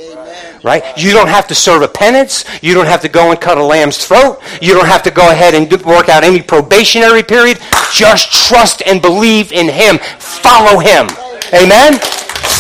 [0.62, 0.84] right?
[0.96, 2.44] You don't have to serve a penance.
[2.62, 4.40] You don't have to go and cut a lamb's throat.
[4.60, 7.58] You don't have to go ahead and work out any probationary period.
[7.92, 9.98] Just trust and believe in Him.
[10.18, 11.08] Follow Him.
[11.52, 11.98] Amen?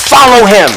[0.08, 0.70] Follow Him.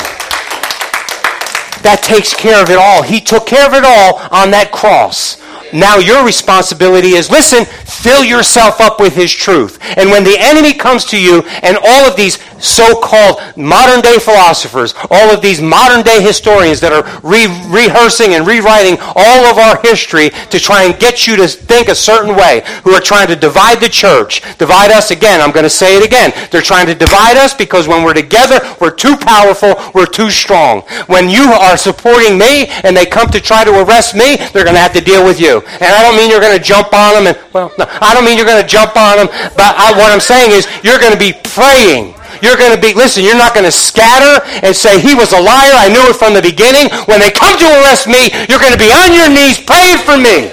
[1.84, 3.03] That takes care of it all.
[3.03, 5.38] He took care of it all on that cross.
[5.71, 7.65] Now your responsibility is listen,
[8.01, 9.79] fill yourself up with His truth.
[9.97, 14.93] And when the enemy comes to you and all of these so-called modern day philosophers,
[15.11, 19.81] all of these modern day historians that are re- rehearsing and rewriting all of our
[19.81, 23.35] history to try and get you to think a certain way, who are trying to
[23.35, 25.41] divide the church, divide us again.
[25.41, 26.31] I'm going to say it again.
[26.51, 30.81] They're trying to divide us because when we're together, we're too powerful, we're too strong.
[31.07, 34.75] When you are supporting me and they come to try to arrest me, they're going
[34.75, 35.61] to have to deal with you.
[35.61, 38.25] And I don't mean you're going to jump on them and, well, no, I don't
[38.25, 39.27] mean you're going to jump on them,
[39.57, 42.93] but I, what I'm saying is you're going to be praying you're going to be,
[42.93, 45.73] listen, you're not going to scatter and say, he was a liar.
[45.73, 46.91] I knew it from the beginning.
[47.07, 50.17] When they come to arrest me, you're going to be on your knees praying for
[50.19, 50.51] me.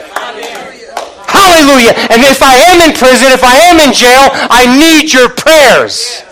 [1.26, 1.96] Hallelujah.
[2.12, 6.22] And if I am in prison, if I am in jail, I need your prayers.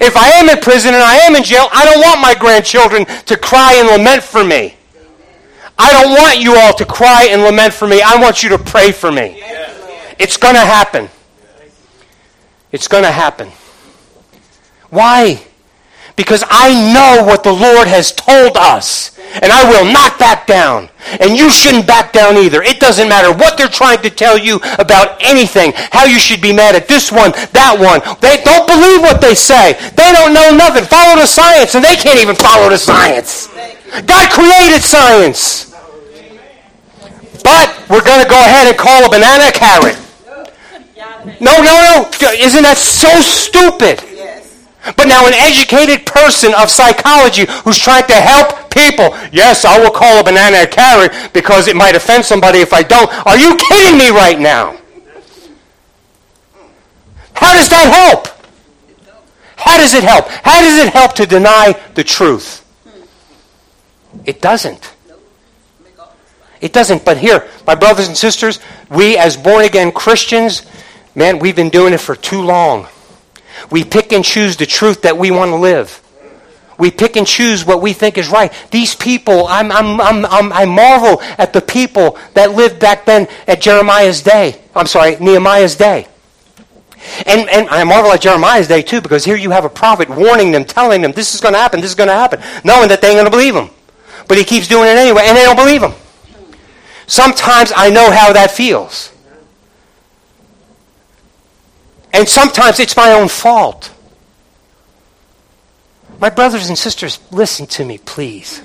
[0.00, 3.04] If I am in prison and I am in jail, I don't want my grandchildren
[3.26, 4.74] to cry and lament for me.
[5.78, 8.02] I don't want you all to cry and lament for me.
[8.02, 9.42] I want you to pray for me.
[10.20, 11.08] It's going to happen.
[12.72, 13.48] It's going to happen.
[14.90, 15.42] Why?
[16.14, 19.18] Because I know what the Lord has told us.
[19.40, 20.90] And I will not back down.
[21.20, 22.62] And you shouldn't back down either.
[22.62, 25.72] It doesn't matter what they're trying to tell you about anything.
[25.74, 28.04] How you should be mad at this one, that one.
[28.20, 29.72] They don't believe what they say.
[29.96, 30.84] They don't know nothing.
[30.84, 31.74] Follow the science.
[31.74, 33.48] And they can't even follow the science.
[34.04, 35.72] God created science.
[37.42, 39.96] But we're going to go ahead and call a banana carrot.
[41.40, 42.10] No, no, no.
[42.32, 44.00] Isn't that so stupid?
[44.96, 49.90] But now an educated person of psychology who's trying to help people, yes, I will
[49.90, 53.10] call a banana a carrot because it might offend somebody if I don't.
[53.26, 54.78] Are you kidding me right now?
[57.34, 58.28] How does that help?
[59.56, 60.28] How does it help?
[60.28, 62.64] How does it help to deny the truth?
[64.24, 64.94] It doesn't.
[66.60, 67.04] It doesn't.
[67.04, 68.60] But here, my brothers and sisters,
[68.90, 70.62] we as born again Christians,
[71.14, 72.86] man, we've been doing it for too long.
[73.70, 76.02] We pick and choose the truth that we want to live.
[76.78, 78.50] We pick and choose what we think is right.
[78.70, 83.60] These people, I'm, I'm, I'm, i marvel at the people that lived back then at
[83.60, 84.58] Jeremiah's day.
[84.74, 86.08] I'm sorry, Nehemiah's day.
[87.26, 90.52] And, and I marvel at Jeremiah's day too, because here you have a prophet warning
[90.52, 93.02] them, telling them this is going to happen, this is going to happen, knowing that
[93.02, 93.68] they ain't going to believe him.
[94.26, 95.92] But he keeps doing it anyway, and they don't believe him.
[97.06, 99.12] Sometimes I know how that feels.
[102.12, 103.92] And sometimes it's my own fault.
[106.20, 108.62] My brothers and sisters, listen to me, please.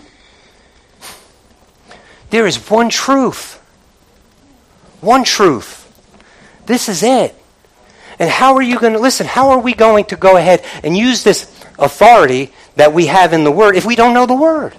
[2.30, 3.56] There is one truth.
[5.00, 5.82] One truth.
[6.66, 7.36] This is it.
[8.20, 10.98] And how are you going to, listen, how are we going to go ahead and
[10.98, 11.44] use this
[11.78, 14.76] authority that we have in the Word if we don't know the Word?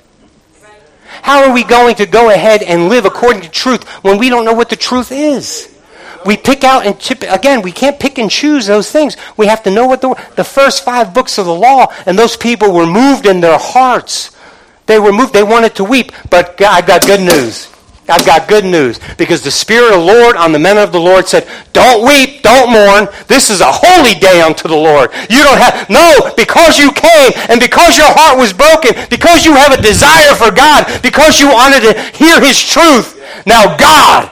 [1.23, 4.45] How are we going to go ahead and live according to truth when we don't
[4.45, 5.76] know what the truth is?
[6.27, 9.17] We pick out and chip, again, we can't pick and choose those things.
[9.37, 12.37] We have to know what the, the first five books of the law, and those
[12.37, 14.37] people were moved in their hearts.
[14.87, 17.73] They were moved, they wanted to weep, but I've got good news.
[18.09, 21.01] I've got good news because the Spirit of the Lord on the men of the
[21.01, 23.09] Lord said, Don't weep, don't mourn.
[23.27, 25.11] This is a holy day unto the Lord.
[25.29, 29.55] You don't have, no, because you came and because your heart was broken, because you
[29.55, 33.21] have a desire for God, because you wanted to hear His truth.
[33.45, 34.31] Now, God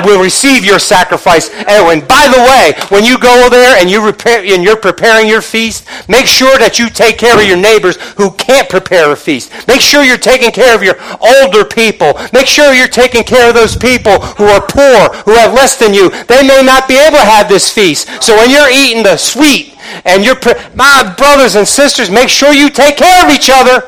[0.00, 1.50] God will receive your sacrifice.
[1.50, 5.42] And by the way, when you go there and, you repair, and you're preparing your
[5.42, 9.52] feast, make sure that you take care of your neighbors who can't prepare a feast.
[9.68, 12.14] Make sure you're taking care of your older people.
[12.32, 15.92] Make sure you're taking care of those people who are poor, who have less than
[15.92, 16.10] you.
[16.24, 18.08] They may not be able to have this feast.
[18.22, 20.40] So when you're eating the sweet and you're,
[20.74, 23.86] my brothers and sisters, make sure you take care of each other.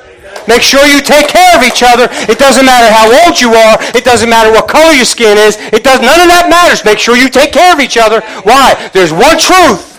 [0.48, 2.08] Make sure you take care of each other.
[2.28, 3.76] It doesn't matter how old you are.
[3.94, 5.56] It doesn't matter what color your skin is.
[5.72, 6.84] It does none of that matters.
[6.84, 8.20] Make sure you take care of each other.
[8.42, 8.90] Why?
[8.92, 9.92] There's one truth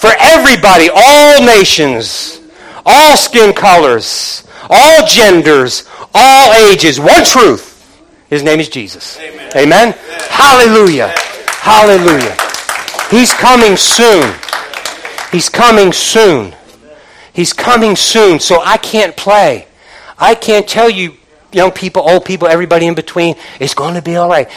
[0.00, 2.40] for everybody, all nations,
[2.86, 6.98] all skin colors, all genders, all ages.
[6.98, 7.68] One truth.
[8.30, 9.18] His name is Jesus.
[9.18, 9.50] Amen.
[9.56, 9.94] Amen?
[10.30, 11.12] Hallelujah.
[11.48, 12.36] Hallelujah.
[13.10, 14.32] He's coming soon.
[15.32, 16.54] He's coming soon.
[17.32, 19.66] He's coming soon, so I can't play.
[20.18, 21.16] I can't tell you,
[21.52, 24.48] young people, old people, everybody in between, it's going to be all right.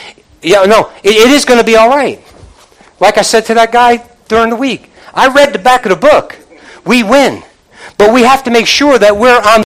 [0.41, 2.21] Yeah, no, it, it is going to be all right.
[2.99, 5.95] Like I said to that guy during the week, I read the back of the
[5.95, 6.38] book.
[6.86, 7.43] We win.
[7.97, 9.63] But we have to make sure that we're on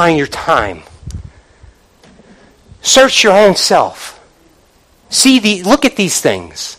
[0.00, 0.82] occupying your time.
[2.82, 4.16] Search your own self.
[5.10, 6.78] See the look at these things.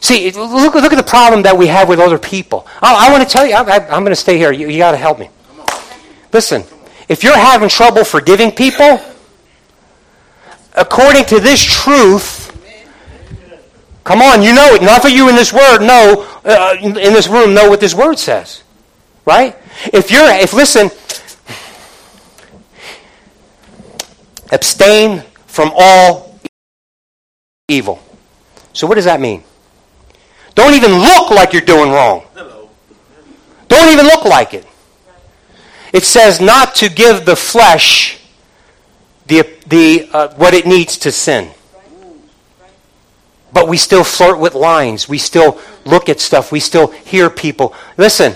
[0.00, 2.66] See, look, look at the problem that we have with other people.
[2.80, 4.52] I, I want to tell you, I, am going to stay here.
[4.52, 5.28] You, you got to help me.
[6.32, 6.64] Listen,
[7.08, 9.00] if you're having trouble forgiving people,
[10.74, 12.50] according to this truth,
[14.02, 14.82] come on, you know it.
[14.82, 18.18] Enough of you in this word know, uh, in this room know what this word
[18.18, 18.64] says.
[19.24, 19.56] Right?
[19.92, 20.90] If you're, if listen,
[24.52, 26.38] abstain from all
[27.68, 28.02] evil.
[28.72, 29.42] So what does that mean?
[30.54, 32.24] Don't even look like you're doing wrong.
[33.68, 34.66] Don't even look like it.
[35.92, 38.18] It says not to give the flesh
[39.26, 41.50] the, the, uh, what it needs to sin.
[43.52, 45.08] But we still flirt with lines.
[45.08, 46.52] We still look at stuff.
[46.52, 47.74] We still hear people.
[47.96, 48.34] Listen,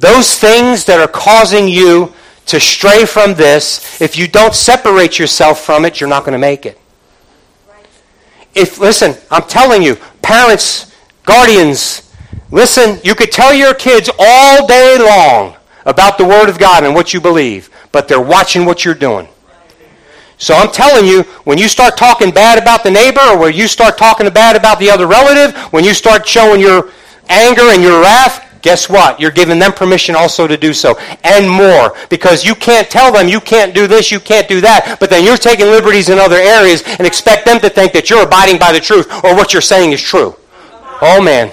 [0.00, 2.12] those things that are causing you
[2.46, 6.38] to stray from this, if you don't separate yourself from it, you're not going to
[6.38, 6.78] make it.
[8.54, 10.94] If listen, I'm telling you, parents,
[11.24, 12.12] guardians,
[12.50, 16.94] listen, you could tell your kids all day long about the word of God and
[16.94, 19.28] what you believe, but they're watching what you're doing.
[20.38, 23.66] So I'm telling you, when you start talking bad about the neighbor or when you
[23.66, 26.90] start talking bad about the other relative, when you start showing your
[27.28, 29.20] anger and your wrath, Guess what?
[29.20, 33.28] You're giving them permission also to do so and more because you can't tell them
[33.28, 36.36] you can't do this, you can't do that, but then you're taking liberties in other
[36.36, 39.62] areas and expect them to think that you're abiding by the truth or what you're
[39.62, 40.34] saying is true.
[41.00, 41.52] Oh man.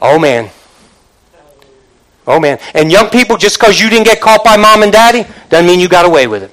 [0.00, 0.50] Oh man.
[2.26, 2.58] Oh man.
[2.74, 5.80] And young people, just because you didn't get caught by mom and daddy, doesn't mean
[5.80, 6.50] you got away with it.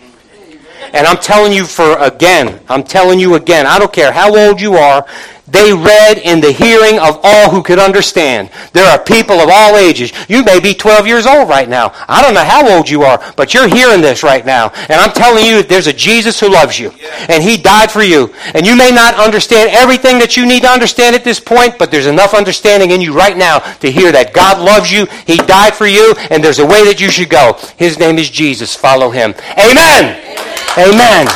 [0.94, 4.60] And I'm telling you for again, I'm telling you again, I don't care how old
[4.60, 5.06] you are,
[5.52, 8.50] they read in the hearing of all who could understand.
[8.72, 10.14] There are people of all ages.
[10.30, 11.92] You may be 12 years old right now.
[12.08, 14.70] I don't know how old you are, but you're hearing this right now.
[14.88, 16.92] And I'm telling you, there's a Jesus who loves you.
[17.28, 18.34] And he died for you.
[18.54, 21.92] And you may not understand everything that you need to understand at this point, but
[21.92, 25.76] there's enough understanding in you right now to hear that God loves you, he died
[25.76, 27.60] for you, and there's a way that you should go.
[27.78, 28.76] His name is Jesus.
[28.76, 29.34] Follow him.
[29.58, 30.16] Amen.
[30.16, 30.51] Amen.
[30.78, 31.28] Amen.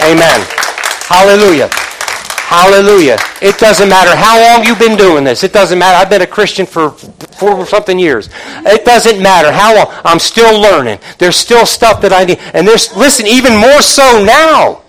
[0.00, 0.40] Amen.
[1.04, 1.68] Hallelujah.
[2.48, 3.18] Hallelujah.
[3.42, 5.44] It doesn't matter how long you've been doing this.
[5.44, 5.98] It doesn't matter.
[5.98, 8.30] I've been a Christian for four something years.
[8.64, 9.86] It doesn't matter how long.
[10.04, 10.98] I'm still learning.
[11.18, 12.38] There's still stuff that I need.
[12.54, 14.82] And there's, listen, even more so now.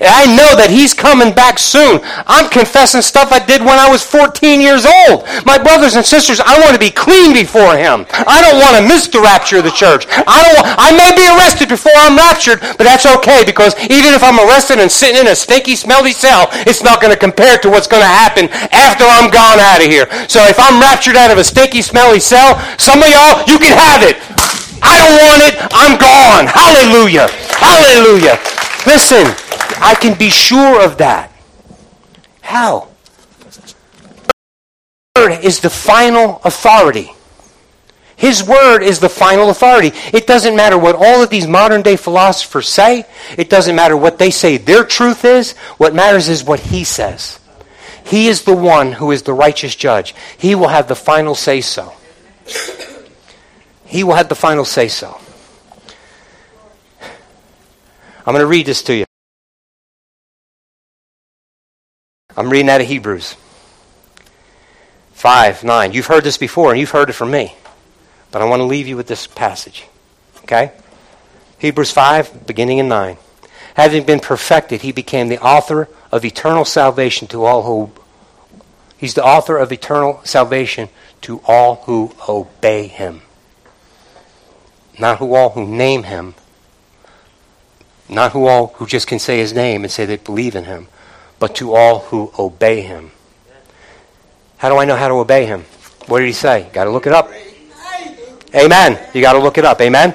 [0.00, 2.00] I know that he's coming back soon.
[2.24, 5.28] I'm confessing stuff I did when I was 14 years old.
[5.44, 8.06] My brothers and sisters, I want to be clean before him.
[8.12, 10.06] I don't want to miss the rapture of the church.
[10.08, 14.22] I don't I may be arrested before I'm raptured, but that's okay because even if
[14.24, 17.68] I'm arrested and sitting in a stinky, smelly cell, it's not going to compare to
[17.68, 20.08] what's going to happen after I'm gone out of here.
[20.28, 23.76] So if I'm raptured out of a stinky, smelly cell, some of y'all, you can
[23.76, 24.16] have it.
[24.82, 25.54] I don't want it.
[25.70, 26.50] I'm gone.
[26.50, 27.30] Hallelujah.
[27.62, 28.36] Hallelujah.
[28.84, 29.30] Listen,
[29.82, 31.32] I can be sure of that.
[32.40, 32.88] How?
[35.16, 37.10] Word is the final authority.
[38.14, 39.90] His word is the final authority.
[40.12, 43.04] It doesn't matter what all of these modern day philosophers say.
[43.36, 45.56] It doesn't matter what they say their truth is.
[45.78, 47.40] What matters is what he says.
[48.04, 50.14] He is the one who is the righteous judge.
[50.38, 51.92] He will have the final say so.
[53.84, 55.20] He will have the final say so.
[58.24, 59.04] I'm going to read this to you.
[62.36, 63.36] I'm reading out of Hebrews
[65.12, 65.92] 5 9.
[65.92, 67.54] You've heard this before, and you've heard it from me.
[68.30, 69.86] But I want to leave you with this passage.
[70.44, 70.72] Okay?
[71.58, 73.16] Hebrews 5, beginning in 9.
[73.74, 77.92] Having been perfected, he became the author of eternal salvation to all who.
[78.96, 80.88] He's the author of eternal salvation
[81.22, 83.22] to all who obey him.
[84.98, 86.34] Not who all who name him.
[88.08, 90.88] Not who all who just can say his name and say they believe in him,
[91.42, 93.10] but to all who obey him.
[94.58, 95.62] How do I know how to obey him?
[96.06, 96.70] What did he say?
[96.72, 97.32] Got to look it up.
[98.54, 98.96] Amen.
[99.12, 99.80] You got to look it up.
[99.80, 100.14] Amen.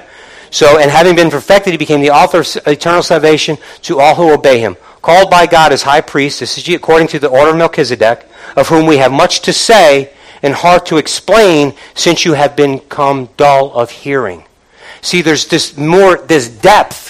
[0.50, 4.32] So, and having been perfected, he became the author of eternal salvation to all who
[4.32, 4.78] obey him.
[5.02, 8.24] Called by God as high priest, this is according to the order of Melchizedek,
[8.56, 13.28] of whom we have much to say and hard to explain, since you have become
[13.36, 14.44] dull of hearing.
[15.02, 17.07] See, there's this more, this depth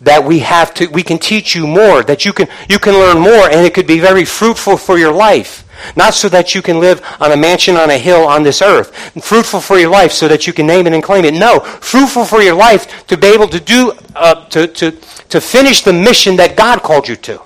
[0.00, 3.18] that we have to, we can teach you more, that you can, you can learn
[3.18, 5.66] more, and it could be very fruitful for your life.
[5.96, 8.94] Not so that you can live on a mansion on a hill on this earth.
[9.22, 11.34] Fruitful for your life so that you can name it and claim it.
[11.34, 11.60] No.
[11.60, 15.92] Fruitful for your life to be able to do, uh, to, to, to finish the
[15.92, 17.40] mission that God called you to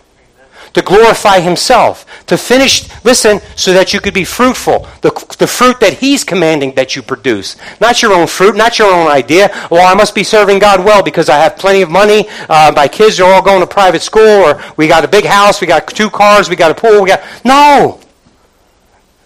[0.75, 4.87] to glorify himself, to finish, listen, so that you could be fruitful.
[5.01, 7.57] The, the fruit that he's commanding that you produce.
[7.81, 9.51] Not your own fruit, not your own idea.
[9.71, 12.27] Well, I must be serving God well because I have plenty of money.
[12.49, 15.61] Uh, my kids are all going to private school, or we got a big house,
[15.61, 17.23] we got two cars, we got a pool, we got.
[17.45, 18.01] No!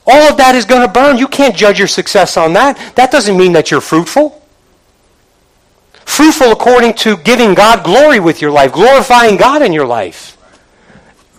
[0.07, 1.19] All of that is going to burn.
[1.19, 2.95] You can't judge your success on that.
[2.95, 4.43] That doesn't mean that you're fruitful.
[6.07, 10.38] Fruitful according to giving God glory with your life, glorifying God in your life.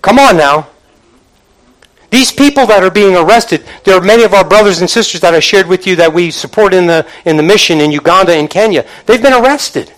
[0.09, 0.67] Come on now.
[2.09, 5.35] These people that are being arrested, there are many of our brothers and sisters that
[5.35, 8.49] I shared with you that we support in the, in the mission in Uganda and
[8.49, 8.87] Kenya.
[9.05, 9.93] They've been arrested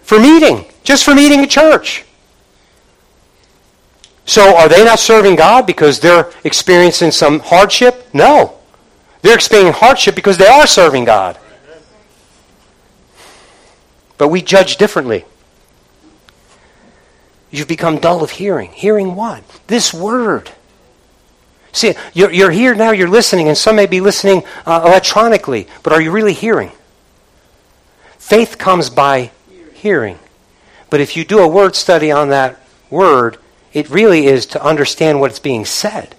[0.00, 2.06] for meeting, just for meeting a church.
[4.24, 8.08] So are they not serving God because they're experiencing some hardship?
[8.14, 8.56] No.
[9.20, 11.38] They're experiencing hardship because they are serving God.
[14.16, 15.26] But we judge differently.
[17.54, 18.72] You've become dull of hearing.
[18.72, 19.44] Hearing what?
[19.68, 20.50] This word.
[21.70, 25.92] See, you're, you're here now, you're listening, and some may be listening uh, electronically, but
[25.92, 26.72] are you really hearing?
[28.18, 29.30] Faith comes by
[29.72, 30.18] hearing.
[30.90, 33.36] But if you do a word study on that word,
[33.72, 36.16] it really is to understand what's being said.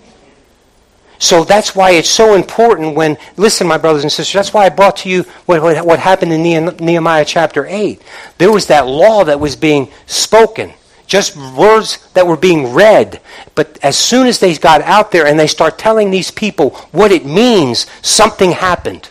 [1.19, 4.69] So that's why it's so important when, listen, my brothers and sisters, that's why I
[4.69, 8.01] brought to you what, what, what happened in Nehemiah chapter 8.
[8.38, 10.73] There was that law that was being spoken
[11.16, 13.22] just words that were being read.
[13.55, 17.09] But as soon as they got out there and they start telling these people what
[17.09, 19.09] it means, something happened.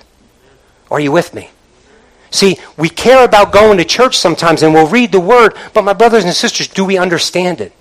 [0.91, 1.49] Are you with me?
[2.31, 5.95] See, we care about going to church sometimes and we'll read the word, but my
[5.95, 7.73] brothers and sisters, do we understand it?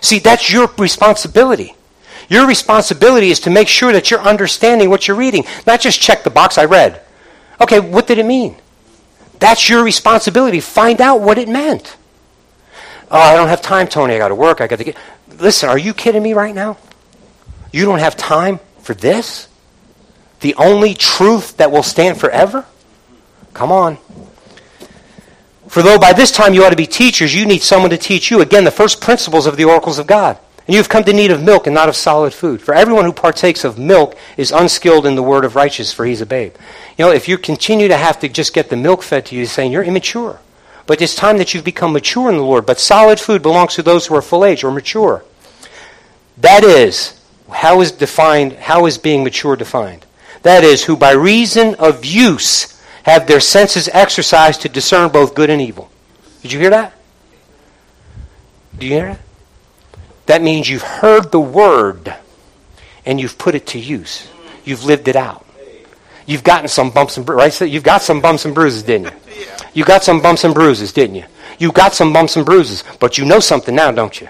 [0.00, 1.74] See, that's your responsibility.
[2.30, 6.24] Your responsibility is to make sure that you're understanding what you're reading, not just check
[6.24, 7.02] the box I read.
[7.60, 8.56] Okay, what did it mean?
[9.38, 10.60] That's your responsibility.
[10.60, 11.96] Find out what it meant.
[13.10, 14.14] Oh, I don't have time, Tony.
[14.14, 14.60] I got to work.
[14.60, 14.96] I got to get.
[15.38, 16.76] Listen, are you kidding me right now?
[17.72, 19.48] You don't have time for this?
[20.40, 22.64] The only truth that will stand forever?
[23.54, 23.98] Come on.
[25.68, 28.30] For though by this time you ought to be teachers, you need someone to teach
[28.30, 28.40] you.
[28.40, 30.38] Again, the first principles of the oracles of God.
[30.66, 32.60] And you have come to need of milk and not of solid food.
[32.60, 36.20] For everyone who partakes of milk is unskilled in the word of righteousness, for he's
[36.20, 36.54] a babe.
[36.98, 39.46] You know, if you continue to have to just get the milk fed to you,
[39.46, 40.40] saying you're immature.
[40.86, 42.64] But it's time that you've become mature in the Lord.
[42.64, 45.24] But solid food belongs to those who are full age or mature.
[46.38, 47.20] That is,
[47.50, 50.06] how is defined, how is being mature defined?
[50.42, 55.50] That is, who by reason of use have their senses exercised to discern both good
[55.50, 55.90] and evil.
[56.42, 56.92] Did you hear that?
[58.78, 59.20] Do you hear that?
[60.26, 62.14] That means you've heard the word
[63.04, 64.28] and you've put it to use.
[64.64, 65.46] You've lived it out.
[66.26, 67.70] You've gotten some bumps and bruises, right?
[67.70, 69.25] You've got some bumps and bruises, didn't you?
[69.76, 71.24] You got some bumps and bruises, didn't you?
[71.58, 74.26] You got some bumps and bruises, but you know something now, don't you?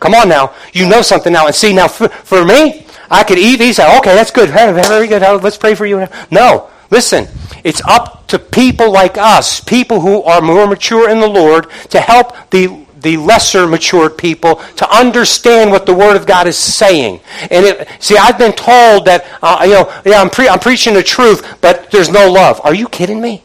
[0.00, 0.54] Come on now.
[0.72, 1.44] You know something now.
[1.44, 3.78] And see, now for, for me, I could eat these.
[3.78, 4.48] Okay, that's good.
[4.48, 5.20] Very good.
[5.42, 6.06] Let's pray for you.
[6.30, 6.70] No.
[6.90, 7.28] Listen,
[7.64, 12.00] it's up to people like us, people who are more mature in the Lord, to
[12.00, 17.20] help the the lesser matured people to understand what the Word of God is saying.
[17.42, 20.94] And it, see, I've been told that uh, you know, yeah, I'm, pre- I'm preaching
[20.94, 22.60] the truth, but there's no love.
[22.64, 23.44] Are you kidding me?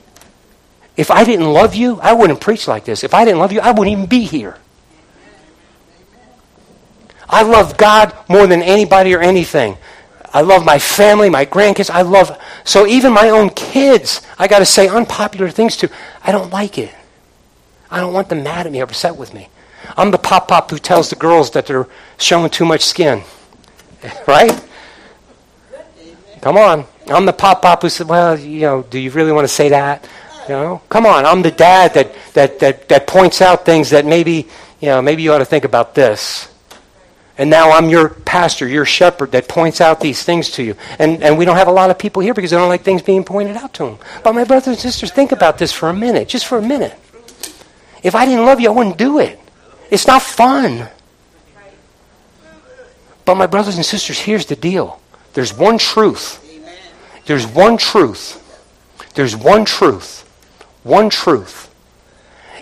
[0.96, 3.04] If I didn't love you, I wouldn't preach like this.
[3.04, 4.58] If I didn't love you, I wouldn't even be here.
[7.28, 9.78] I love God more than anybody or anything.
[10.34, 11.89] I love my family, my grandkids.
[11.89, 14.22] I love so even my own kids.
[14.38, 15.89] I got to say unpopular things to.
[16.24, 16.94] I don't like it.
[17.89, 19.50] I don't want them mad at me or upset with me.
[19.98, 21.88] I'm the pop pop who tells the girls that they're
[22.18, 23.24] showing too much skin.
[24.28, 24.64] right?
[26.41, 26.86] Come on.
[27.08, 29.70] I'm the pop pop who said, well, you know, do you really want to say
[29.70, 30.08] that?
[30.48, 31.26] You know, come on.
[31.26, 34.48] I'm the dad that, that, that, that points out things that maybe,
[34.80, 36.50] you know, maybe you ought to think about this.
[37.38, 40.76] And now I'm your pastor, your shepherd that points out these things to you.
[41.00, 43.02] And, and we don't have a lot of people here because they don't like things
[43.02, 43.98] being pointed out to them.
[44.24, 46.94] But my brothers and sisters, think about this for a minute, just for a minute.
[48.04, 49.39] If I didn't love you, I wouldn't do it.
[49.89, 50.89] It's not fun.
[53.26, 55.00] But my brothers and sisters, here's the deal.
[55.34, 56.39] There's one truth.
[57.26, 58.39] There's one truth.
[59.16, 60.23] There's one truth.
[60.84, 61.74] One truth.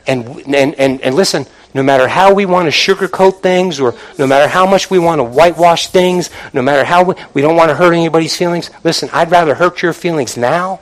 [0.07, 4.27] And, and, and, and listen, no matter how we want to sugarcoat things or no
[4.27, 7.69] matter how much we want to whitewash things, no matter how we, we don't want
[7.69, 10.79] to hurt anybody's feelings, listen, I'd rather hurt your feelings now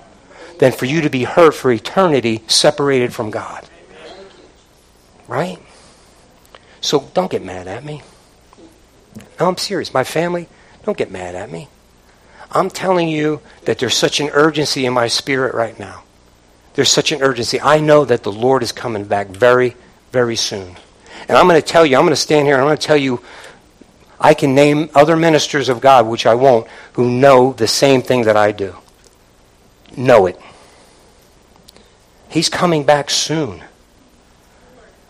[0.60, 3.68] than for you to be hurt for eternity separated from God.
[5.28, 5.60] Right?
[6.82, 8.02] So don't get mad at me.
[9.40, 9.94] No, I'm serious.
[9.94, 10.48] My family,
[10.84, 11.68] don't get mad at me.
[12.52, 16.04] I'm telling you that there's such an urgency in my spirit right now.
[16.80, 17.60] There's such an urgency.
[17.60, 19.76] I know that the Lord is coming back very,
[20.14, 20.78] very soon.
[21.28, 22.88] And I'm going to tell you, I'm going to stand here and I'm going to
[22.88, 23.22] tell you,
[24.18, 28.22] I can name other ministers of God, which I won't, who know the same thing
[28.22, 28.78] that I do.
[29.98, 30.40] Know it.
[32.30, 33.62] He's coming back soon.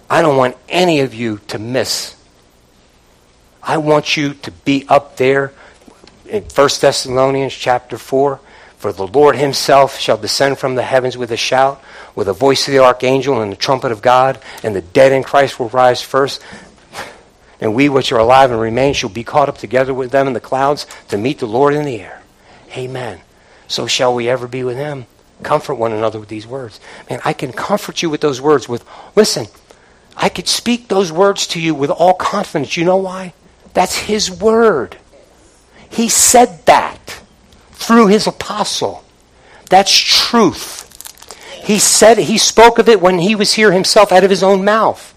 [0.10, 2.16] I don't want any of you to miss.
[3.62, 5.54] I want you to be up there
[6.26, 8.40] in 1 Thessalonians chapter 4.
[8.80, 11.84] For the Lord himself shall descend from the heavens with a shout,
[12.16, 15.22] with the voice of the archangel and the trumpet of God, and the dead in
[15.22, 16.42] Christ will rise first.
[17.62, 20.32] And we which are alive and remain shall be caught up together with them in
[20.32, 22.22] the clouds to meet the Lord in the air.
[22.72, 23.20] Amen.
[23.68, 25.08] So shall we ever be with him.
[25.44, 26.80] Comfort one another with these words.
[27.10, 29.48] Man, I can comfort you with those words with, listen,
[30.16, 32.78] I could speak those words to you with all confidence.
[32.78, 33.34] You know why?
[33.74, 34.96] That's his word.
[35.90, 36.99] He said that
[37.80, 39.04] through his apostle.
[39.70, 40.86] That's truth.
[41.64, 44.66] He said he spoke of it when he was here himself out of his own
[44.66, 45.16] mouth.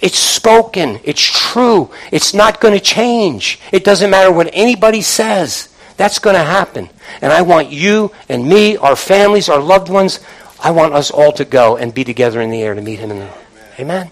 [0.00, 1.00] It's spoken.
[1.04, 1.90] It's true.
[2.10, 3.60] It's not going to change.
[3.72, 5.68] It doesn't matter what anybody says.
[5.96, 6.88] That's going to happen.
[7.20, 10.20] And I want you and me, our families, our loved ones,
[10.60, 13.10] I want us all to go and be together in the air to meet him
[13.10, 13.30] in the
[13.78, 14.10] Amen.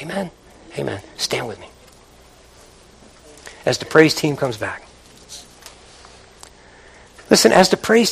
[0.00, 0.30] Amen.
[0.78, 1.00] Amen.
[1.16, 1.68] Stand with me.
[3.64, 4.86] As the praise team comes back.
[7.32, 8.10] Listen, as the team